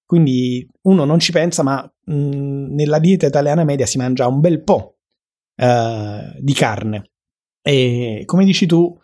Quindi 0.07 0.67
uno 0.85 1.05
non 1.05 1.19
ci 1.19 1.33
pensa, 1.33 1.63
ma 1.63 1.83
mh, 1.83 2.75
nella 2.75 2.99
dieta 2.99 3.27
italiana 3.27 3.65
media 3.65 3.85
si 3.85 3.99
mangia 3.99 4.27
un 4.27 4.41
bel 4.41 4.63
po' 4.63 5.01
uh, 5.57 6.41
di 6.41 6.55
carne. 6.55 7.11
E 7.61 8.23
come 8.25 8.47
dici 8.47 8.65
tu, 8.65 8.99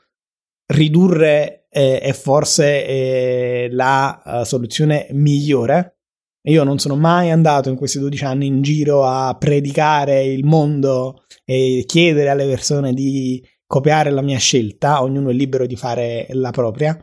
ridurre 0.69 1.67
eh, 1.69 2.01
è 2.01 2.15
forse 2.15 2.87
eh, 2.87 3.69
la 3.71 4.23
uh, 4.25 4.45
soluzione 4.45 5.09
migliore. 5.11 5.99
Io 6.47 6.65
non 6.65 6.79
sono 6.79 6.97
mai 6.97 7.31
andato 7.31 7.69
in 7.69 7.77
questi 7.77 7.99
12 7.99 8.25
anni 8.25 8.47
in 8.47 8.63
giro 8.63 9.05
a 9.05 9.37
predicare 9.39 10.25
il 10.25 10.47
mondo 10.47 11.25
e 11.45 11.85
chiedere 11.87 12.31
alle 12.31 12.47
persone 12.47 12.95
di 12.95 13.47
copiare 13.75 14.11
la 14.11 14.23
mia 14.23 14.39
scelta, 14.39 15.03
ognuno 15.03 15.31
è 15.31 15.33
libero 15.33 15.67
di 15.67 15.75
fare 15.75 16.29
la 16.31 16.53
propria, 16.53 16.97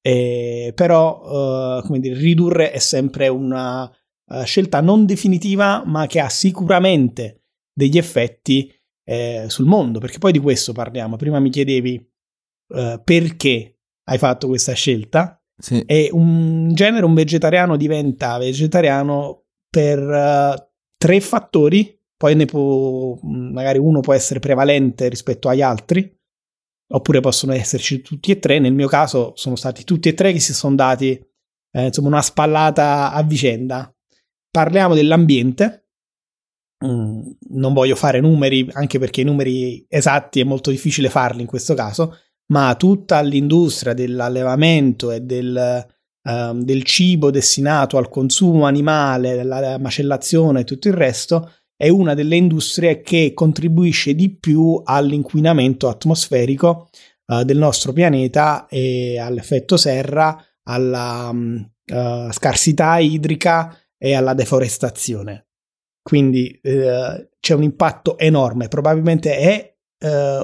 eh, 0.00 0.72
però 0.74 1.76
uh, 1.78 1.82
come 1.82 2.00
dire, 2.00 2.14
ridurre 2.14 2.70
è 2.70 2.78
sempre 2.78 3.28
una 3.28 3.82
uh, 3.84 4.42
scelta 4.44 4.80
non 4.80 5.04
definitiva 5.04 5.82
ma 5.84 6.06
che 6.06 6.20
ha 6.20 6.30
sicuramente 6.30 7.42
degli 7.70 7.98
effetti 7.98 8.72
eh, 9.04 9.44
sul 9.48 9.66
mondo, 9.66 9.98
perché 9.98 10.16
poi 10.16 10.32
di 10.32 10.38
questo 10.38 10.72
parliamo. 10.72 11.16
Prima 11.16 11.38
mi 11.38 11.50
chiedevi 11.50 12.10
uh, 12.68 12.98
perché 13.04 13.80
hai 14.04 14.16
fatto 14.16 14.46
questa 14.46 14.72
scelta. 14.72 15.38
Sì. 15.54 15.82
E 15.84 16.08
un 16.12 16.72
genere, 16.72 17.04
un 17.04 17.12
vegetariano 17.12 17.76
diventa 17.76 18.38
vegetariano 18.38 19.44
per 19.68 19.98
uh, 19.98 20.54
tre 20.96 21.20
fattori, 21.20 21.95
poi 22.16 22.34
ne 22.34 22.46
può, 22.46 23.18
magari 23.22 23.78
uno 23.78 24.00
può 24.00 24.14
essere 24.14 24.40
prevalente 24.40 25.08
rispetto 25.08 25.48
agli 25.48 25.62
altri, 25.62 26.14
oppure 26.88 27.20
possono 27.20 27.52
esserci 27.52 28.00
tutti 28.00 28.30
e 28.30 28.38
tre. 28.38 28.58
Nel 28.58 28.72
mio 28.72 28.88
caso 28.88 29.32
sono 29.36 29.56
stati 29.56 29.84
tutti 29.84 30.08
e 30.08 30.14
tre 30.14 30.32
che 30.32 30.40
si 30.40 30.54
sono 30.54 30.74
dati 30.74 31.10
eh, 31.10 31.86
insomma 31.86 32.08
una 32.08 32.22
spallata 32.22 33.12
a 33.12 33.22
vicenda. 33.22 33.92
Parliamo 34.50 34.94
dell'ambiente. 34.94 35.88
Mm, 36.84 37.20
non 37.50 37.72
voglio 37.72 37.96
fare 37.96 38.20
numeri, 38.20 38.68
anche 38.72 38.98
perché 38.98 39.22
i 39.22 39.24
numeri 39.24 39.84
esatti 39.88 40.40
è 40.40 40.44
molto 40.44 40.70
difficile 40.70 41.10
farli 41.10 41.42
in 41.42 41.46
questo 41.46 41.74
caso, 41.74 42.16
ma 42.52 42.74
tutta 42.76 43.20
l'industria 43.20 43.92
dell'allevamento 43.92 45.10
e 45.10 45.20
del, 45.20 45.86
uh, 46.22 46.62
del 46.62 46.82
cibo 46.84 47.30
destinato 47.30 47.98
al 47.98 48.08
consumo 48.08 48.64
animale, 48.64 49.36
della 49.36 49.78
macellazione 49.78 50.60
e 50.60 50.64
tutto 50.64 50.88
il 50.88 50.94
resto, 50.94 51.50
è 51.76 51.88
una 51.88 52.14
delle 52.14 52.36
industrie 52.36 53.02
che 53.02 53.32
contribuisce 53.34 54.14
di 54.14 54.34
più 54.34 54.80
all'inquinamento 54.82 55.88
atmosferico 55.88 56.88
uh, 57.26 57.42
del 57.42 57.58
nostro 57.58 57.92
pianeta 57.92 58.66
e 58.66 59.18
all'effetto 59.18 59.76
serra, 59.76 60.42
alla 60.64 61.28
um, 61.30 61.70
uh, 61.92 62.32
scarsità 62.32 62.98
idrica 62.98 63.76
e 63.98 64.14
alla 64.14 64.32
deforestazione. 64.32 65.48
Quindi 66.02 66.58
uh, 66.62 67.28
c'è 67.38 67.54
un 67.54 67.62
impatto 67.62 68.16
enorme, 68.18 68.68
probabilmente 68.68 69.36
è 69.36 69.70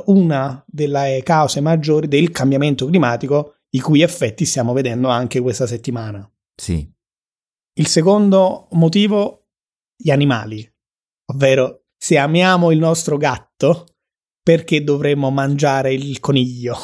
una 0.07 0.65
delle 0.67 1.21
cause 1.23 1.61
maggiori 1.61 2.09
del 2.09 2.31
cambiamento 2.31 2.87
climatico, 2.87 3.57
i 3.75 3.81
cui 3.81 4.01
effetti 4.01 4.47
stiamo 4.47 4.73
vedendo 4.73 5.09
anche 5.09 5.41
questa 5.41 5.67
settimana. 5.67 6.29
Sì. 6.57 6.91
Il 7.75 7.87
secondo 7.87 8.69
motivo, 8.73 9.49
gli 9.95 10.11
animali, 10.11 10.72
ovvero 11.33 11.85
se 11.97 12.19
amiamo 12.19 12.71
il 12.71 12.79
nostro 12.79 13.17
gatto, 13.17 13.87
perché 14.43 14.83
dovremmo 14.83 15.31
mangiare 15.31 15.93
il 15.93 16.21
coniglio? 16.21 16.77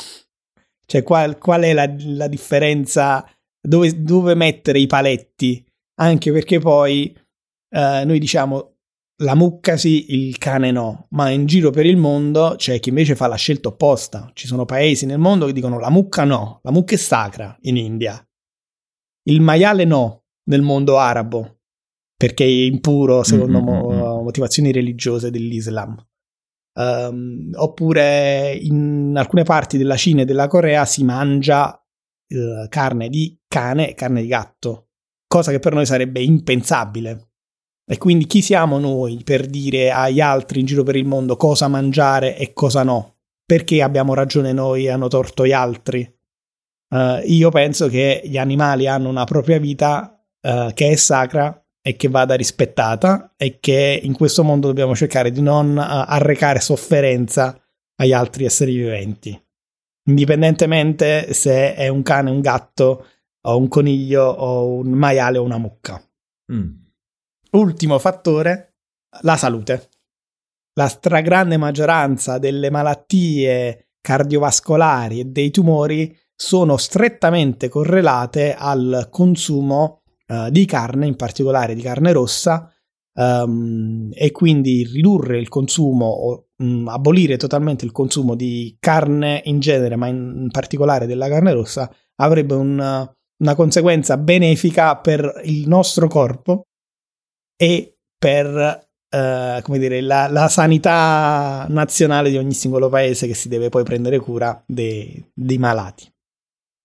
Cioè, 0.86 1.02
qual, 1.02 1.38
qual 1.38 1.62
è 1.62 1.72
la, 1.72 1.92
la 1.98 2.28
differenza? 2.28 3.28
Dove, 3.60 4.02
dove, 4.02 4.34
mettere 4.34 4.78
i 4.78 4.86
paletti? 4.86 5.64
Anche 6.00 6.32
perché 6.32 6.60
poi 6.60 7.14
eh, 7.70 8.04
noi 8.04 8.18
diciamo 8.18 8.76
la 9.22 9.34
mucca 9.34 9.76
sì, 9.76 10.14
il 10.14 10.38
cane 10.38 10.70
no, 10.70 11.08
ma 11.10 11.30
in 11.30 11.44
giro 11.46 11.70
per 11.70 11.84
il 11.84 11.96
mondo 11.96 12.54
c'è 12.56 12.78
chi 12.78 12.90
invece 12.90 13.16
fa 13.16 13.26
la 13.26 13.34
scelta 13.34 13.68
opposta. 13.68 14.30
Ci 14.32 14.46
sono 14.46 14.64
paesi 14.64 15.06
nel 15.06 15.18
mondo 15.18 15.46
che 15.46 15.52
dicono 15.52 15.78
la 15.80 15.90
mucca 15.90 16.24
no, 16.24 16.60
la 16.62 16.70
mucca 16.70 16.94
è 16.94 16.98
sacra 16.98 17.56
in 17.62 17.76
India. 17.76 18.24
Il 19.24 19.40
maiale 19.40 19.84
no 19.84 20.22
nel 20.44 20.62
mondo 20.62 20.98
arabo, 20.98 21.57
perché 22.18 22.42
è 22.42 22.48
impuro 22.48 23.22
secondo 23.22 23.62
mm-hmm. 23.62 23.96
mo- 23.96 24.22
motivazioni 24.22 24.72
religiose 24.72 25.30
dell'Islam. 25.30 25.96
Um, 26.74 27.50
oppure 27.54 28.52
in 28.60 29.14
alcune 29.16 29.44
parti 29.44 29.78
della 29.78 29.96
Cina 29.96 30.22
e 30.22 30.24
della 30.24 30.48
Corea 30.48 30.84
si 30.84 31.04
mangia 31.04 31.72
uh, 31.72 32.68
carne 32.68 33.08
di 33.08 33.40
cane 33.46 33.90
e 33.90 33.94
carne 33.94 34.22
di 34.22 34.26
gatto, 34.26 34.88
cosa 35.26 35.52
che 35.52 35.60
per 35.60 35.74
noi 35.74 35.86
sarebbe 35.86 36.20
impensabile 36.20 37.28
e 37.90 37.96
quindi 37.96 38.26
chi 38.26 38.42
siamo 38.42 38.78
noi 38.78 39.22
per 39.24 39.46
dire 39.46 39.90
agli 39.90 40.20
altri 40.20 40.60
in 40.60 40.66
giro 40.66 40.82
per 40.82 40.94
il 40.94 41.06
mondo 41.06 41.36
cosa 41.36 41.68
mangiare 41.68 42.36
e 42.36 42.52
cosa 42.52 42.82
no? 42.82 43.20
Perché 43.46 43.80
abbiamo 43.80 44.12
ragione 44.12 44.52
noi 44.52 44.84
e 44.84 44.90
hanno 44.90 45.08
torto 45.08 45.46
gli 45.46 45.52
altri? 45.52 46.02
Uh, 46.90 47.20
io 47.24 47.48
penso 47.50 47.88
che 47.88 48.20
gli 48.24 48.36
animali 48.36 48.86
hanno 48.88 49.08
una 49.08 49.24
propria 49.24 49.58
vita 49.58 50.22
uh, 50.42 50.72
che 50.74 50.90
è 50.90 50.96
sacra 50.96 51.58
e 51.88 51.96
che 51.96 52.08
vada 52.08 52.34
rispettata 52.34 53.32
e 53.34 53.60
che 53.60 53.98
in 54.02 54.12
questo 54.12 54.44
mondo 54.44 54.66
dobbiamo 54.66 54.94
cercare 54.94 55.30
di 55.30 55.40
non 55.40 55.74
uh, 55.74 55.80
arrecare 55.80 56.60
sofferenza 56.60 57.58
agli 57.96 58.12
altri 58.12 58.44
esseri 58.44 58.76
viventi. 58.76 59.42
Indipendentemente 60.10 61.32
se 61.32 61.74
è 61.74 61.88
un 61.88 62.02
cane, 62.02 62.30
un 62.30 62.42
gatto, 62.42 63.06
o 63.40 63.56
un 63.56 63.68
coniglio, 63.68 64.22
o 64.22 64.74
un 64.74 64.90
maiale 64.90 65.38
o 65.38 65.42
una 65.42 65.56
mucca. 65.56 65.98
Mm. 66.52 66.68
Ultimo 67.52 67.98
fattore, 67.98 68.74
la 69.22 69.38
salute. 69.38 69.88
La 70.74 70.88
stragrande 70.88 71.56
maggioranza 71.56 72.36
delle 72.36 72.68
malattie 72.68 73.92
cardiovascolari 74.02 75.20
e 75.20 75.24
dei 75.24 75.50
tumori 75.50 76.14
sono 76.34 76.76
strettamente 76.76 77.70
correlate 77.70 78.54
al 78.54 79.08
consumo 79.10 80.02
uh, 80.28 80.50
di 80.50 80.64
carne, 80.64 81.06
in 81.06 81.16
particolare 81.16 81.74
di 81.74 81.82
carne 81.82 82.12
rossa, 82.12 82.72
um, 83.14 84.10
e 84.12 84.30
quindi 84.30 84.84
ridurre 84.84 85.38
il 85.38 85.48
consumo 85.48 86.06
o 86.06 86.48
um, 86.58 86.88
abolire 86.88 87.36
totalmente 87.36 87.84
il 87.84 87.92
consumo 87.92 88.34
di 88.34 88.76
carne 88.78 89.42
in 89.44 89.58
genere, 89.60 89.96
ma 89.96 90.06
in, 90.06 90.34
in 90.42 90.50
particolare 90.50 91.06
della 91.06 91.28
carne 91.28 91.52
rossa, 91.52 91.92
avrebbe 92.16 92.54
una, 92.54 93.10
una 93.42 93.54
conseguenza 93.54 94.16
benefica 94.16 94.96
per 94.96 95.40
il 95.44 95.68
nostro 95.68 96.08
corpo 96.08 96.66
e 97.56 97.98
per 98.18 98.86
Uh, 99.10 99.62
come 99.62 99.78
dire, 99.78 100.02
la, 100.02 100.28
la, 100.28 100.48
sanità 100.48 101.64
nazionale 101.70 102.28
di 102.28 102.36
ogni 102.36 102.52
singolo 102.52 102.90
paese 102.90 103.26
che 103.26 103.32
si 103.32 103.48
deve 103.48 103.70
poi 103.70 103.82
prendere 103.82 104.18
cura 104.18 104.62
dei, 104.66 105.26
dei 105.32 105.56
malati. 105.56 106.06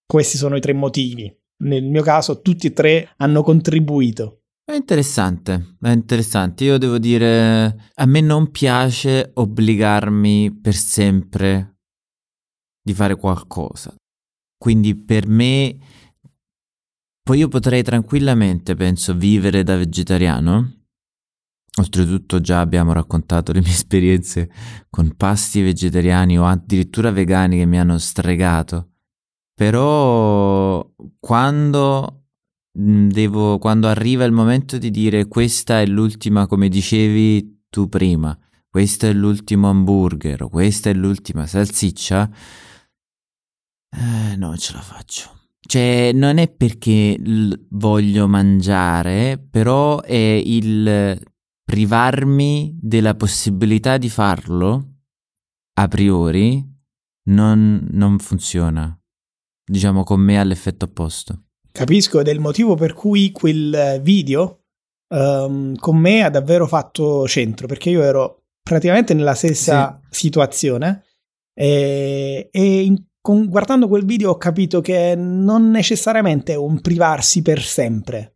Questi 0.05 0.37
sono 0.37 0.55
i 0.55 0.61
tre 0.61 0.71
motivi. 0.71 1.29
Nel 1.63 1.83
mio 1.83 2.01
caso, 2.01 2.41
tutti 2.41 2.67
e 2.67 2.73
tre 2.73 3.09
hanno 3.17 3.43
contribuito. 3.43 4.41
È 4.63 4.73
interessante, 4.73 5.75
è 5.81 5.89
interessante. 5.89 6.63
Io 6.63 6.77
devo 6.77 6.97
dire, 6.97 7.91
a 7.93 8.05
me 8.05 8.21
non 8.21 8.51
piace 8.51 9.31
obbligarmi 9.33 10.59
per 10.61 10.73
sempre 10.73 11.79
di 12.81 12.93
fare 12.93 13.15
qualcosa. 13.15 13.93
Quindi 14.57 14.95
per 14.95 15.27
me, 15.27 15.77
poi 17.21 17.39
io 17.39 17.47
potrei 17.49 17.83
tranquillamente, 17.83 18.75
penso, 18.75 19.13
vivere 19.13 19.63
da 19.63 19.75
vegetariano 19.75 20.83
Oltretutto 21.75 22.39
già 22.39 22.59
abbiamo 22.59 22.93
raccontato 22.93 23.51
le 23.51 23.61
mie 23.61 23.71
esperienze 23.71 24.51
con 24.91 25.15
pasti 25.15 25.61
vegetariani 25.63 26.37
o 26.37 26.45
addirittura 26.45 27.09
vegani 27.09 27.57
che 27.57 27.65
mi 27.65 27.79
hanno 27.79 27.97
stregato. 27.97 28.92
Però 29.53 30.89
quando 31.19 32.25
devo 32.75 33.59
quando 33.59 33.87
arriva 33.87 34.23
il 34.23 34.31
momento 34.31 34.79
di 34.79 34.89
dire 34.89 35.27
questa 35.27 35.79
è 35.79 35.85
l'ultima 35.85 36.47
come 36.47 36.69
dicevi 36.69 37.65
tu 37.69 37.87
prima, 37.87 38.37
questo 38.67 39.05
è 39.05 39.13
l'ultimo 39.13 39.69
hamburger 39.69 40.47
questa 40.49 40.89
è 40.89 40.93
l'ultima 40.93 41.45
salsiccia, 41.45 42.29
eh, 43.91 44.35
non 44.37 44.57
ce 44.57 44.73
la 44.73 44.81
faccio. 44.81 45.41
Cioè, 45.65 46.11
non 46.13 46.39
è 46.39 46.49
perché 46.49 47.17
l- 47.17 47.67
voglio 47.69 48.27
mangiare, 48.27 49.37
però 49.37 50.01
è 50.01 50.41
il 50.43 51.21
privarmi 51.63 52.77
della 52.81 53.15
possibilità 53.15 53.97
di 53.97 54.09
farlo 54.09 54.89
a 55.75 55.87
priori 55.87 56.63
non, 57.29 57.87
non 57.91 58.19
funziona. 58.19 58.95
Diciamo 59.73 60.03
con 60.03 60.19
me 60.19 60.39
all'effetto 60.39 60.85
opposto. 60.85 61.45
Capisco 61.71 62.19
ed 62.19 62.27
è 62.27 62.31
il 62.31 62.39
motivo 62.39 62.75
per 62.75 62.93
cui 62.93 63.31
quel 63.31 63.99
video 64.03 64.65
um, 65.07 65.75
con 65.77 65.97
me 65.97 66.21
ha 66.21 66.29
davvero 66.29 66.67
fatto 66.67 67.27
centro, 67.27 67.65
perché 67.65 67.89
io 67.89 68.03
ero 68.03 68.43
praticamente 68.61 69.15
nella 69.15 69.33
stessa 69.33 69.99
sì. 70.11 70.27
situazione 70.27 71.05
e, 71.55 72.49
e 72.51 72.81
in, 72.83 73.03
con, 73.19 73.47
guardando 73.47 73.87
quel 73.87 74.05
video 74.05 74.29
ho 74.29 74.37
capito 74.37 74.79
che 74.79 75.15
non 75.15 75.71
necessariamente 75.71 76.53
è 76.53 76.55
un 76.55 76.79
privarsi 76.79 77.41
per 77.41 77.63
sempre, 77.63 78.35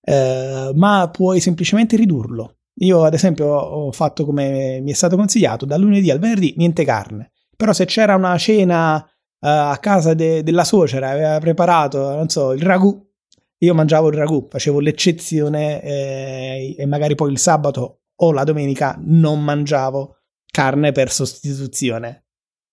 eh, 0.00 0.72
ma 0.74 1.10
puoi 1.12 1.40
semplicemente 1.40 1.96
ridurlo. 1.96 2.60
Io, 2.76 3.04
ad 3.04 3.12
esempio, 3.12 3.48
ho 3.48 3.92
fatto 3.92 4.24
come 4.24 4.80
mi 4.80 4.90
è 4.90 4.94
stato 4.94 5.16
consigliato, 5.16 5.66
dal 5.66 5.82
lunedì 5.82 6.10
al 6.10 6.18
venerdì 6.18 6.54
niente 6.56 6.82
carne. 6.86 7.32
Però 7.54 7.74
se 7.74 7.84
c'era 7.84 8.14
una 8.14 8.38
cena 8.38 9.06
a 9.44 9.76
casa 9.78 10.14
de- 10.14 10.42
della 10.42 10.64
suocera, 10.64 11.10
aveva 11.10 11.38
preparato, 11.38 12.14
non 12.14 12.28
so, 12.28 12.52
il 12.52 12.62
ragù, 12.62 13.10
io 13.58 13.74
mangiavo 13.74 14.08
il 14.08 14.14
ragù, 14.14 14.46
facevo 14.48 14.80
l'eccezione 14.80 15.82
eh, 15.82 16.74
e 16.78 16.86
magari 16.86 17.14
poi 17.14 17.32
il 17.32 17.38
sabato 17.38 18.02
o 18.14 18.32
la 18.32 18.44
domenica 18.44 18.98
non 19.02 19.42
mangiavo 19.42 20.16
carne 20.50 20.92
per 20.92 21.10
sostituzione. 21.10 22.26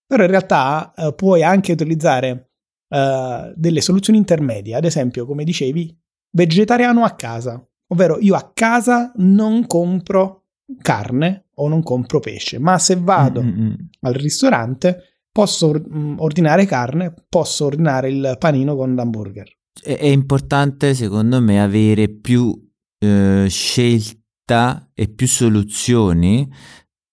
Però 0.05 0.23
in 0.23 0.29
realtà 0.29 0.93
uh, 0.95 1.13
puoi 1.13 1.43
anche 1.43 1.71
utilizzare 1.71 2.51
uh, 2.89 3.53
delle 3.55 3.82
soluzioni 3.82 4.17
intermedie, 4.17 4.75
ad 4.75 4.86
esempio, 4.86 5.25
come 5.25 5.43
dicevi, 5.43 5.95
vegetariano 6.32 7.03
a 7.03 7.12
casa 7.12 7.63
ovvero 7.89 8.17
io 8.19 8.36
a 8.36 8.51
casa 8.53 9.12
non 9.17 9.67
compro 9.67 10.45
carne 10.82 11.47
o 11.55 11.67
non 11.67 11.84
compro 11.84 12.19
pesce, 12.19 12.60
ma 12.60 12.77
se 12.77 12.95
vado 12.95 13.41
mm-hmm. 13.41 13.73
al 14.01 14.13
ristorante 14.13 15.18
posso 15.39 15.71
mm, 15.73 16.15
ordinare 16.19 16.65
carne, 16.65 17.13
posso 17.30 17.65
ordinare 17.65 18.10
il 18.10 18.36
panino 18.38 18.75
con 18.75 18.93
l'hamburger. 18.93 19.49
È, 19.82 20.06
importante 20.06 20.93
secondo 20.93 21.39
me 21.41 21.62
avere 21.62 22.10
più 22.10 22.54
eh, 22.97 23.45
scelta 23.47 24.91
e 24.93 25.08
più 25.08 25.28
soluzioni 25.28 26.52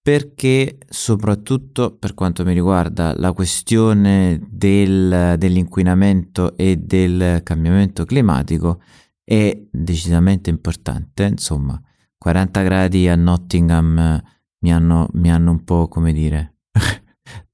perché 0.02 0.78
soprattutto 0.88 1.96
per 1.96 2.14
quanto 2.14 2.44
mi 2.44 2.52
riguarda 2.52 3.14
la 3.16 3.32
questione 3.32 4.40
del, 4.50 5.36
dell'inquinamento 5.38 6.56
e 6.56 6.76
del 6.78 7.42
cambiamento 7.44 8.04
climatico 8.04 8.80
è 9.22 9.56
decisamente 9.70 10.50
importante. 10.50 11.24
Insomma, 11.24 11.80
40 12.18 12.62
gradi 12.62 13.08
a 13.08 13.14
Nottingham 13.14 13.98
eh, 13.98 14.22
mi 14.64 14.72
hanno, 14.72 15.08
mi 15.12 15.30
hanno 15.30 15.52
un 15.52 15.62
po', 15.62 15.86
come 15.86 16.12
dire, 16.12 16.56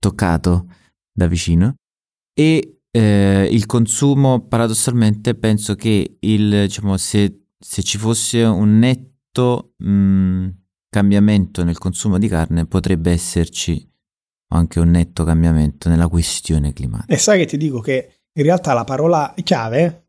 toccato 0.02 0.66
da 1.12 1.28
vicino. 1.28 1.76
E 2.34 2.80
eh, 2.90 3.48
il 3.50 3.66
consumo, 3.66 4.46
paradossalmente, 4.46 5.36
penso 5.36 5.76
che 5.76 6.16
il, 6.18 6.62
diciamo, 6.62 6.96
se, 6.96 7.44
se 7.56 7.82
ci 7.82 7.98
fosse 7.98 8.42
un 8.42 8.78
netto 8.78 9.74
mh, 9.76 9.90
mm, 9.90 10.48
cambiamento 10.88 11.62
nel 11.62 11.78
consumo 11.78 12.18
di 12.18 12.26
carne, 12.26 12.66
potrebbe 12.66 13.12
esserci 13.12 13.88
anche 14.52 14.80
un 14.80 14.90
netto 14.90 15.24
cambiamento 15.24 15.88
nella 15.88 16.08
questione 16.08 16.72
climatica. 16.72 17.14
E 17.14 17.16
sai 17.16 17.38
che 17.38 17.46
ti 17.46 17.56
dico 17.56 17.80
che 17.80 18.24
in 18.32 18.42
realtà 18.42 18.72
la 18.74 18.84
parola 18.84 19.32
chiave 19.42 20.08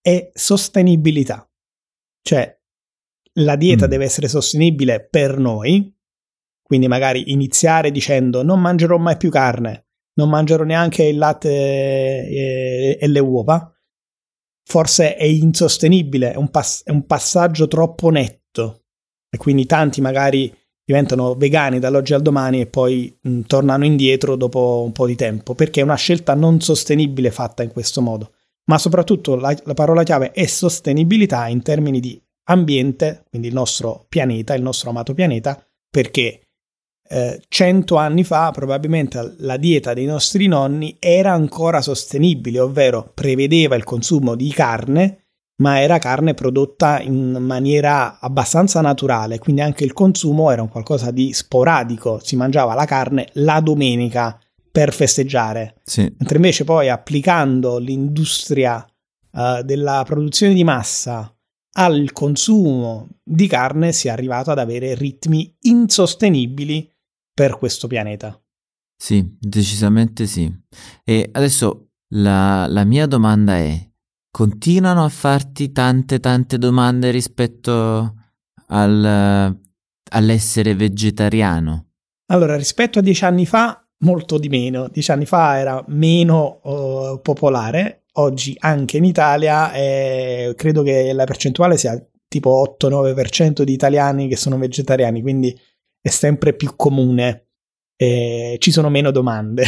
è 0.00 0.30
sostenibilità. 0.32 1.48
Cioè, 2.22 2.58
la 3.34 3.56
dieta 3.56 3.86
mm. 3.86 3.90
deve 3.90 4.04
essere 4.04 4.28
sostenibile 4.28 5.06
per 5.06 5.38
noi, 5.38 5.94
quindi 6.68 6.86
magari 6.86 7.32
iniziare 7.32 7.90
dicendo 7.90 8.42
non 8.42 8.60
mangerò 8.60 8.98
mai 8.98 9.16
più 9.16 9.30
carne, 9.30 9.86
non 10.18 10.28
mangerò 10.28 10.64
neanche 10.64 11.04
il 11.04 11.16
latte 11.16 11.48
e, 11.48 12.98
e 13.00 13.06
le 13.08 13.20
uova, 13.20 13.72
forse 14.64 15.16
è 15.16 15.24
insostenibile, 15.24 16.32
è 16.32 16.36
un, 16.36 16.50
pass- 16.50 16.84
è 16.84 16.90
un 16.90 17.06
passaggio 17.06 17.66
troppo 17.68 18.10
netto. 18.10 18.82
E 19.30 19.38
quindi 19.38 19.64
tanti 19.64 20.02
magari 20.02 20.54
diventano 20.84 21.34
vegani 21.36 21.78
dall'oggi 21.78 22.12
al 22.12 22.20
domani 22.20 22.60
e 22.60 22.66
poi 22.66 23.18
mh, 23.18 23.40
tornano 23.46 23.86
indietro 23.86 24.36
dopo 24.36 24.82
un 24.84 24.92
po' 24.92 25.06
di 25.06 25.16
tempo, 25.16 25.54
perché 25.54 25.80
è 25.80 25.84
una 25.84 25.94
scelta 25.94 26.34
non 26.34 26.60
sostenibile 26.60 27.30
fatta 27.30 27.62
in 27.62 27.72
questo 27.72 28.02
modo. 28.02 28.34
Ma 28.66 28.76
soprattutto 28.76 29.36
la, 29.36 29.56
la 29.64 29.74
parola 29.74 30.02
chiave 30.02 30.32
è 30.32 30.44
sostenibilità 30.44 31.48
in 31.48 31.62
termini 31.62 31.98
di 32.00 32.20
ambiente, 32.50 33.24
quindi 33.30 33.48
il 33.48 33.54
nostro 33.54 34.04
pianeta, 34.06 34.54
il 34.54 34.62
nostro 34.62 34.90
amato 34.90 35.14
pianeta, 35.14 35.62
perché 35.90 36.47
eh, 37.08 37.40
cento 37.48 37.96
anni 37.96 38.22
fa 38.22 38.50
probabilmente 38.50 39.34
la 39.38 39.56
dieta 39.56 39.94
dei 39.94 40.04
nostri 40.04 40.46
nonni 40.46 40.96
era 40.98 41.32
ancora 41.32 41.80
sostenibile, 41.80 42.60
ovvero 42.60 43.10
prevedeva 43.14 43.76
il 43.76 43.84
consumo 43.84 44.34
di 44.34 44.50
carne, 44.50 45.24
ma 45.60 45.80
era 45.80 45.98
carne 45.98 46.34
prodotta 46.34 47.00
in 47.00 47.36
maniera 47.40 48.20
abbastanza 48.20 48.80
naturale, 48.80 49.38
quindi 49.38 49.62
anche 49.62 49.84
il 49.84 49.92
consumo 49.92 50.50
era 50.50 50.62
un 50.62 50.68
qualcosa 50.68 51.10
di 51.10 51.32
sporadico, 51.32 52.20
si 52.22 52.36
mangiava 52.36 52.74
la 52.74 52.84
carne 52.84 53.28
la 53.34 53.60
domenica 53.60 54.38
per 54.70 54.92
festeggiare. 54.92 55.80
Sì. 55.82 56.02
Mentre 56.02 56.36
invece 56.36 56.64
poi 56.64 56.88
applicando 56.88 57.78
l'industria 57.78 58.86
uh, 59.32 59.62
della 59.62 60.04
produzione 60.06 60.54
di 60.54 60.62
massa 60.62 61.32
al 61.78 62.12
consumo 62.12 63.08
di 63.22 63.46
carne 63.46 63.92
si 63.92 64.08
è 64.08 64.10
arrivato 64.10 64.50
ad 64.50 64.58
avere 64.58 64.94
ritmi 64.94 65.56
insostenibili 65.62 66.88
per 67.38 67.56
questo 67.56 67.86
pianeta. 67.86 68.36
Sì, 69.00 69.36
decisamente 69.38 70.26
sì. 70.26 70.52
E 71.04 71.28
adesso 71.30 71.90
la, 72.14 72.66
la 72.66 72.82
mia 72.82 73.06
domanda 73.06 73.54
è, 73.56 73.80
continuano 74.28 75.04
a 75.04 75.08
farti 75.08 75.70
tante 75.70 76.18
tante 76.18 76.58
domande 76.58 77.12
rispetto 77.12 78.14
al, 78.66 79.56
all'essere 80.10 80.74
vegetariano? 80.74 81.90
Allora, 82.32 82.56
rispetto 82.56 82.98
a 82.98 83.02
dieci 83.02 83.24
anni 83.24 83.46
fa 83.46 83.86
molto 83.98 84.36
di 84.36 84.48
meno. 84.48 84.88
Dieci 84.88 85.12
anni 85.12 85.24
fa 85.24 85.58
era 85.58 85.84
meno 85.86 86.58
uh, 86.64 87.20
popolare, 87.22 88.06
oggi 88.14 88.56
anche 88.58 88.96
in 88.96 89.04
Italia 89.04 89.70
è, 89.70 90.52
credo 90.56 90.82
che 90.82 91.12
la 91.12 91.24
percentuale 91.24 91.76
sia 91.76 92.04
tipo 92.26 92.76
8-9% 92.80 93.62
di 93.62 93.72
italiani 93.72 94.26
che 94.26 94.36
sono 94.36 94.58
vegetariani, 94.58 95.22
quindi 95.22 95.56
è 96.00 96.08
sempre 96.08 96.54
più 96.54 96.74
comune. 96.76 97.46
E 97.96 98.56
ci 98.60 98.70
sono 98.70 98.88
meno 98.88 99.10
domande. 99.10 99.64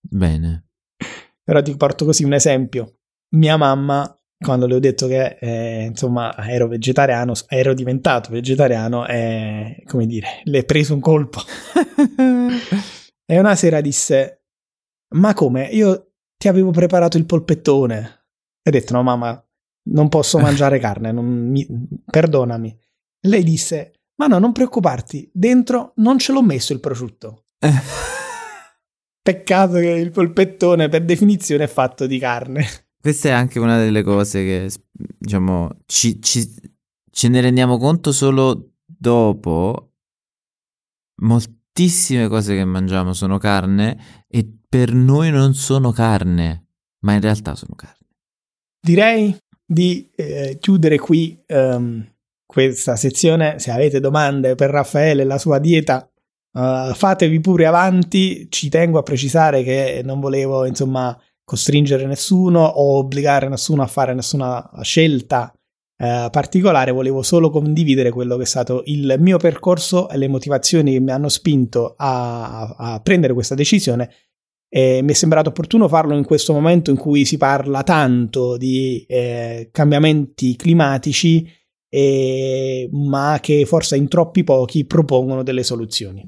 Bene. 0.00 0.68
Però 1.44 1.62
ti 1.62 1.76
porto 1.76 2.04
così 2.04 2.24
un 2.24 2.32
esempio. 2.32 2.98
Mia 3.34 3.56
mamma 3.56 4.16
quando 4.42 4.66
le 4.66 4.74
ho 4.74 4.78
detto 4.78 5.06
che 5.06 5.38
eh, 5.40 5.84
insomma 5.84 6.34
ero 6.48 6.66
vegetariano, 6.66 7.32
ero 7.48 7.72
diventato 7.72 8.30
vegetariano 8.30 9.06
e 9.06 9.82
come 9.86 10.06
dire, 10.06 10.40
le 10.44 10.58
è 10.58 10.64
preso 10.64 10.92
un 10.92 11.00
colpo. 11.00 11.40
e 13.24 13.38
una 13.38 13.54
sera 13.54 13.80
disse: 13.80 14.44
Ma 15.14 15.32
come? 15.32 15.66
Io 15.68 16.14
ti 16.36 16.48
avevo 16.48 16.70
preparato 16.70 17.16
il 17.16 17.24
polpettone. 17.24 18.24
E 18.62 18.68
ho 18.68 18.72
detto: 18.72 18.92
No, 18.92 19.02
mamma, 19.02 19.42
non 19.90 20.08
posso 20.08 20.38
mangiare 20.38 20.78
carne, 20.80 21.12
mi... 21.12 21.66
perdonami. 22.04 22.76
Lei 23.26 23.44
disse: 23.44 24.01
Ma 24.22 24.28
no, 24.28 24.38
non 24.38 24.52
preoccuparti, 24.52 25.28
dentro 25.32 25.94
non 25.96 26.16
ce 26.16 26.30
l'ho 26.30 26.44
messo 26.44 26.72
il 26.72 26.78
prosciutto. 26.78 27.46
Peccato 29.20 29.72
che 29.72 29.88
il 29.88 30.12
polpettone 30.12 30.88
per 30.88 31.04
definizione 31.04 31.64
è 31.64 31.66
fatto 31.66 32.06
di 32.06 32.20
carne. 32.20 32.64
Questa 33.00 33.30
è 33.30 33.32
anche 33.32 33.58
una 33.58 33.78
delle 33.78 34.04
cose 34.04 34.44
che, 34.44 34.70
diciamo, 34.92 35.70
ci, 35.86 36.22
ci, 36.22 36.48
ce 37.10 37.28
ne 37.28 37.40
rendiamo 37.40 37.78
conto 37.78 38.12
solo 38.12 38.74
dopo. 38.86 39.94
Moltissime 41.22 42.28
cose 42.28 42.54
che 42.54 42.64
mangiamo 42.64 43.14
sono 43.14 43.38
carne 43.38 44.24
e 44.28 44.48
per 44.68 44.92
noi 44.94 45.32
non 45.32 45.54
sono 45.54 45.90
carne, 45.90 46.68
ma 47.00 47.14
in 47.14 47.20
realtà 47.20 47.56
sono 47.56 47.74
carne. 47.74 48.06
Direi 48.80 49.36
di 49.66 50.08
eh, 50.14 50.58
chiudere 50.60 50.98
qui 51.00 51.42
um, 51.48 52.08
questa 52.52 52.96
sezione. 52.96 53.58
Se 53.58 53.70
avete 53.70 53.98
domande 53.98 54.54
per 54.54 54.70
Raffaele 54.70 55.22
e 55.22 55.24
la 55.24 55.38
sua 55.38 55.58
dieta, 55.58 56.08
uh, 56.52 56.92
fatevi 56.92 57.40
pure 57.40 57.66
avanti. 57.66 58.46
Ci 58.50 58.68
tengo 58.68 58.98
a 58.98 59.02
precisare 59.02 59.62
che 59.62 60.02
non 60.04 60.20
volevo, 60.20 60.66
insomma, 60.66 61.18
costringere 61.42 62.06
nessuno 62.06 62.62
o 62.62 62.98
obbligare 62.98 63.48
nessuno 63.48 63.82
a 63.82 63.86
fare 63.86 64.14
nessuna 64.14 64.70
scelta 64.82 65.52
eh, 66.02 66.28
particolare, 66.32 66.90
volevo 66.90 67.22
solo 67.22 67.48
condividere 67.48 68.10
quello 68.10 68.36
che 68.36 68.42
è 68.42 68.46
stato 68.46 68.82
il 68.86 69.14
mio 69.20 69.38
percorso 69.38 70.08
e 70.08 70.16
le 70.16 70.26
motivazioni 70.26 70.92
che 70.92 71.00
mi 71.00 71.12
hanno 71.12 71.28
spinto 71.28 71.94
a, 71.96 72.74
a 72.76 73.00
prendere 73.00 73.32
questa 73.34 73.54
decisione. 73.54 74.10
E 74.68 75.00
mi 75.02 75.12
è 75.12 75.14
sembrato 75.14 75.50
opportuno 75.50 75.86
farlo 75.86 76.16
in 76.16 76.24
questo 76.24 76.52
momento 76.54 76.90
in 76.90 76.96
cui 76.96 77.24
si 77.24 77.36
parla 77.36 77.82
tanto 77.84 78.56
di 78.56 79.04
eh, 79.06 79.68
cambiamenti 79.70 80.56
climatici, 80.56 81.46
eh, 81.94 82.88
ma 82.90 83.38
che 83.42 83.66
forse 83.66 83.98
in 83.98 84.08
troppi 84.08 84.44
pochi 84.44 84.86
propongono 84.86 85.42
delle 85.42 85.62
soluzioni. 85.62 86.26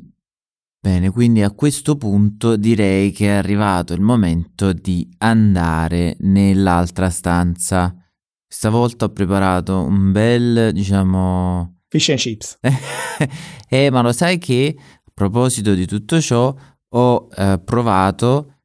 Bene, 0.79 1.09
quindi 1.09 1.41
a 1.41 1.53
questo 1.53 1.97
punto 1.97 2.57
direi 2.57 3.11
che 3.13 3.29
è 3.29 3.31
arrivato 3.31 3.95
il 3.95 4.03
momento 4.03 4.75
di 4.75 5.09
andare 5.19 6.17
nell'altra 6.21 7.09
stanza. 7.09 7.97
Stavolta 8.47 9.07
ho 9.07 9.09
preparato 9.09 9.81
un 9.81 10.13
bel, 10.13 10.71
diciamo... 10.75 11.79
Fish 11.89 12.11
and 12.11 12.19
chips. 12.19 12.59
eh, 13.71 13.91
ma 13.91 14.03
lo 14.03 14.13
sai 14.13 14.37
che 14.37 14.77
a 14.79 15.11
proposito 15.15 15.73
di 15.73 15.87
tutto 15.87 16.21
ciò 16.21 16.55
ho 16.89 17.29
eh, 17.35 17.59
provato 17.65 18.57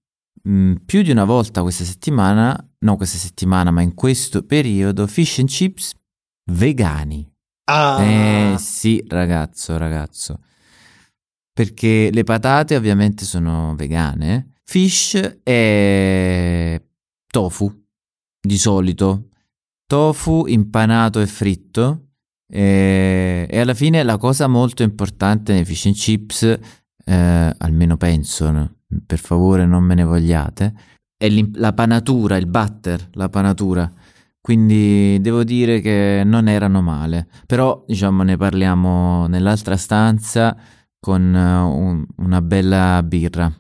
mh, 0.44 0.52
mm, 0.52 0.76
più 0.86 1.02
di 1.02 1.12
una 1.12 1.24
volta 1.24 1.62
questa 1.62 1.86
settimana, 1.86 2.62
no 2.80 2.98
questa 2.98 3.18
settimana, 3.18 3.72
ma 3.72 3.82
in 3.82 3.94
questo 3.94 4.44
periodo, 4.44 5.08
fish 5.08 5.40
and 5.40 5.48
chips 5.48 5.94
vegani. 6.50 7.30
Ah! 7.66 8.04
Eh 8.04 8.58
sì, 8.58 9.04
ragazzo, 9.08 9.78
ragazzo 9.78 10.40
perché 11.60 12.10
le 12.14 12.24
patate 12.24 12.78
ovviamente 12.78 13.26
sono 13.26 13.76
vegane, 13.76 14.54
fish 14.64 15.40
e 15.44 16.82
tofu 17.30 17.84
di 18.40 18.58
solito, 18.58 19.28
tofu 19.86 20.46
impanato 20.48 21.20
e 21.20 21.28
fritto 21.28 22.12
e, 22.50 23.46
e 23.50 23.60
alla 23.60 23.74
fine 23.74 24.04
la 24.04 24.16
cosa 24.16 24.48
molto 24.48 24.84
importante 24.84 25.52
nei 25.52 25.66
fish 25.66 25.88
and 25.88 25.96
chips, 25.96 26.44
eh, 27.04 27.56
almeno 27.58 27.98
penso, 27.98 28.52
no? 28.52 28.76
per 29.06 29.20
favore 29.20 29.66
non 29.66 29.84
me 29.84 29.96
ne 29.96 30.06
vogliate, 30.06 30.74
è 31.18 31.28
la 31.56 31.74
panatura, 31.74 32.38
il 32.38 32.48
butter, 32.48 33.10
la 33.16 33.28
panatura. 33.28 33.92
Quindi 34.50 35.22
devo 35.22 35.44
dire 35.44 35.80
che 35.80 36.24
non 36.26 36.48
erano 36.48 36.82
male, 36.82 37.28
però 37.46 37.84
diciamo 37.86 38.24
ne 38.24 38.36
parliamo 38.36 39.28
nell'altra 39.28 39.78
stanza 39.78 40.58
con 41.00 41.22
uh, 41.22 41.80
un, 41.80 42.04
una 42.16 42.42
bella 42.42 43.04
birra. 43.04 43.44
Matteo, 43.44 43.54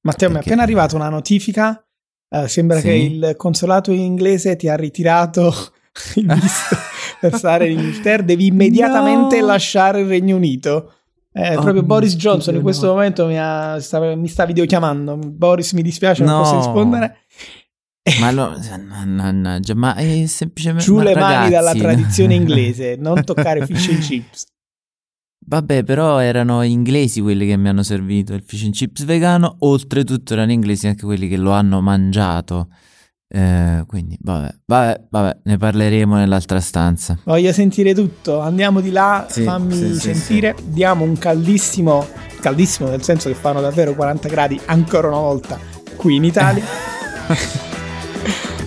Perché... 0.00 0.28
mi 0.28 0.34
è 0.36 0.38
appena 0.38 0.62
arrivata 0.62 0.96
una 0.96 1.10
notifica. 1.10 1.86
Uh, 2.30 2.46
sembra 2.46 2.78
sì? 2.78 2.84
che 2.84 2.94
il 2.94 3.34
consolato 3.36 3.92
inglese 3.92 4.56
ti 4.56 4.66
ha 4.66 4.76
ritirato 4.76 5.52
il 6.16 6.24
visto 6.24 6.74
per 7.20 7.34
stare 7.34 7.68
in 7.68 7.80
Inghilterra. 7.80 8.22
Devi 8.22 8.46
immediatamente 8.46 9.40
no! 9.40 9.46
lasciare 9.48 10.00
il 10.00 10.06
Regno 10.06 10.36
Unito. 10.36 10.90
Eh, 11.34 11.54
oh, 11.54 11.60
proprio 11.60 11.82
Boris 11.82 12.16
Johnson 12.16 12.54
in 12.54 12.62
questo 12.62 12.86
no. 12.86 12.92
momento 12.92 13.26
mi, 13.26 13.38
ha, 13.38 13.78
sta, 13.78 14.00
mi, 14.14 14.28
sta, 14.28 14.46
videochiamando. 14.46 15.18
Boris, 15.18 15.72
mi 15.72 15.82
dispiace, 15.82 16.24
non 16.24 16.40
posso 16.40 16.56
rispondere. 16.56 17.23
Ma, 18.20 18.30
no, 18.30 18.54
no, 19.06 19.60
ma 19.76 19.94
è 19.94 20.26
semplicemente. 20.26 20.84
Giù 20.84 20.98
le 20.98 21.14
ragazzi, 21.14 21.34
mani 21.34 21.50
dalla 21.50 21.72
tradizione 21.72 22.34
inglese, 22.34 22.96
non 23.00 23.24
toccare 23.24 23.64
fish 23.64 23.88
and 23.88 23.98
chips. 24.00 24.44
Vabbè, 25.46 25.84
però 25.84 26.18
erano 26.18 26.62
inglesi 26.62 27.22
quelli 27.22 27.46
che 27.46 27.56
mi 27.56 27.68
hanno 27.68 27.82
servito 27.82 28.34
il 28.34 28.42
fish 28.46 28.64
and 28.64 28.74
chips 28.74 29.04
vegano, 29.04 29.56
oltretutto 29.60 30.34
erano 30.34 30.52
inglesi 30.52 30.86
anche 30.86 31.04
quelli 31.04 31.28
che 31.28 31.38
lo 31.38 31.52
hanno 31.52 31.80
mangiato. 31.80 32.68
Eh, 33.26 33.84
quindi, 33.86 34.18
vabbè, 34.20 34.54
vabbè, 34.66 35.06
vabbè, 35.08 35.38
ne 35.44 35.56
parleremo 35.56 36.16
nell'altra 36.16 36.60
stanza. 36.60 37.18
Voglio 37.24 37.52
sentire 37.52 37.94
tutto, 37.94 38.40
andiamo 38.40 38.82
di 38.82 38.90
là, 38.90 39.26
sì, 39.30 39.44
fammi 39.44 39.74
sì, 39.74 39.94
sentire. 39.94 40.54
Sì, 40.58 40.64
Diamo 40.72 41.04
un 41.04 41.16
caldissimo, 41.16 42.06
caldissimo 42.40 42.90
nel 42.90 43.02
senso 43.02 43.30
che 43.30 43.34
fanno 43.34 43.62
davvero 43.62 43.94
40 43.94 44.28
gradi 44.28 44.60
ancora 44.66 45.08
una 45.08 45.20
volta 45.20 45.58
qui 45.96 46.16
in 46.16 46.24
Italia. 46.24 46.64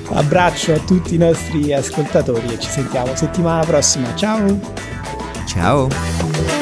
Abbraccio 0.09 0.73
a 0.73 0.79
tutti 0.79 1.15
i 1.15 1.17
nostri 1.17 1.73
ascoltatori 1.73 2.53
e 2.53 2.59
ci 2.59 2.69
sentiamo 2.69 3.15
settimana 3.15 3.65
prossima. 3.65 4.15
Ciao! 4.15 4.59
Ciao. 5.45 6.56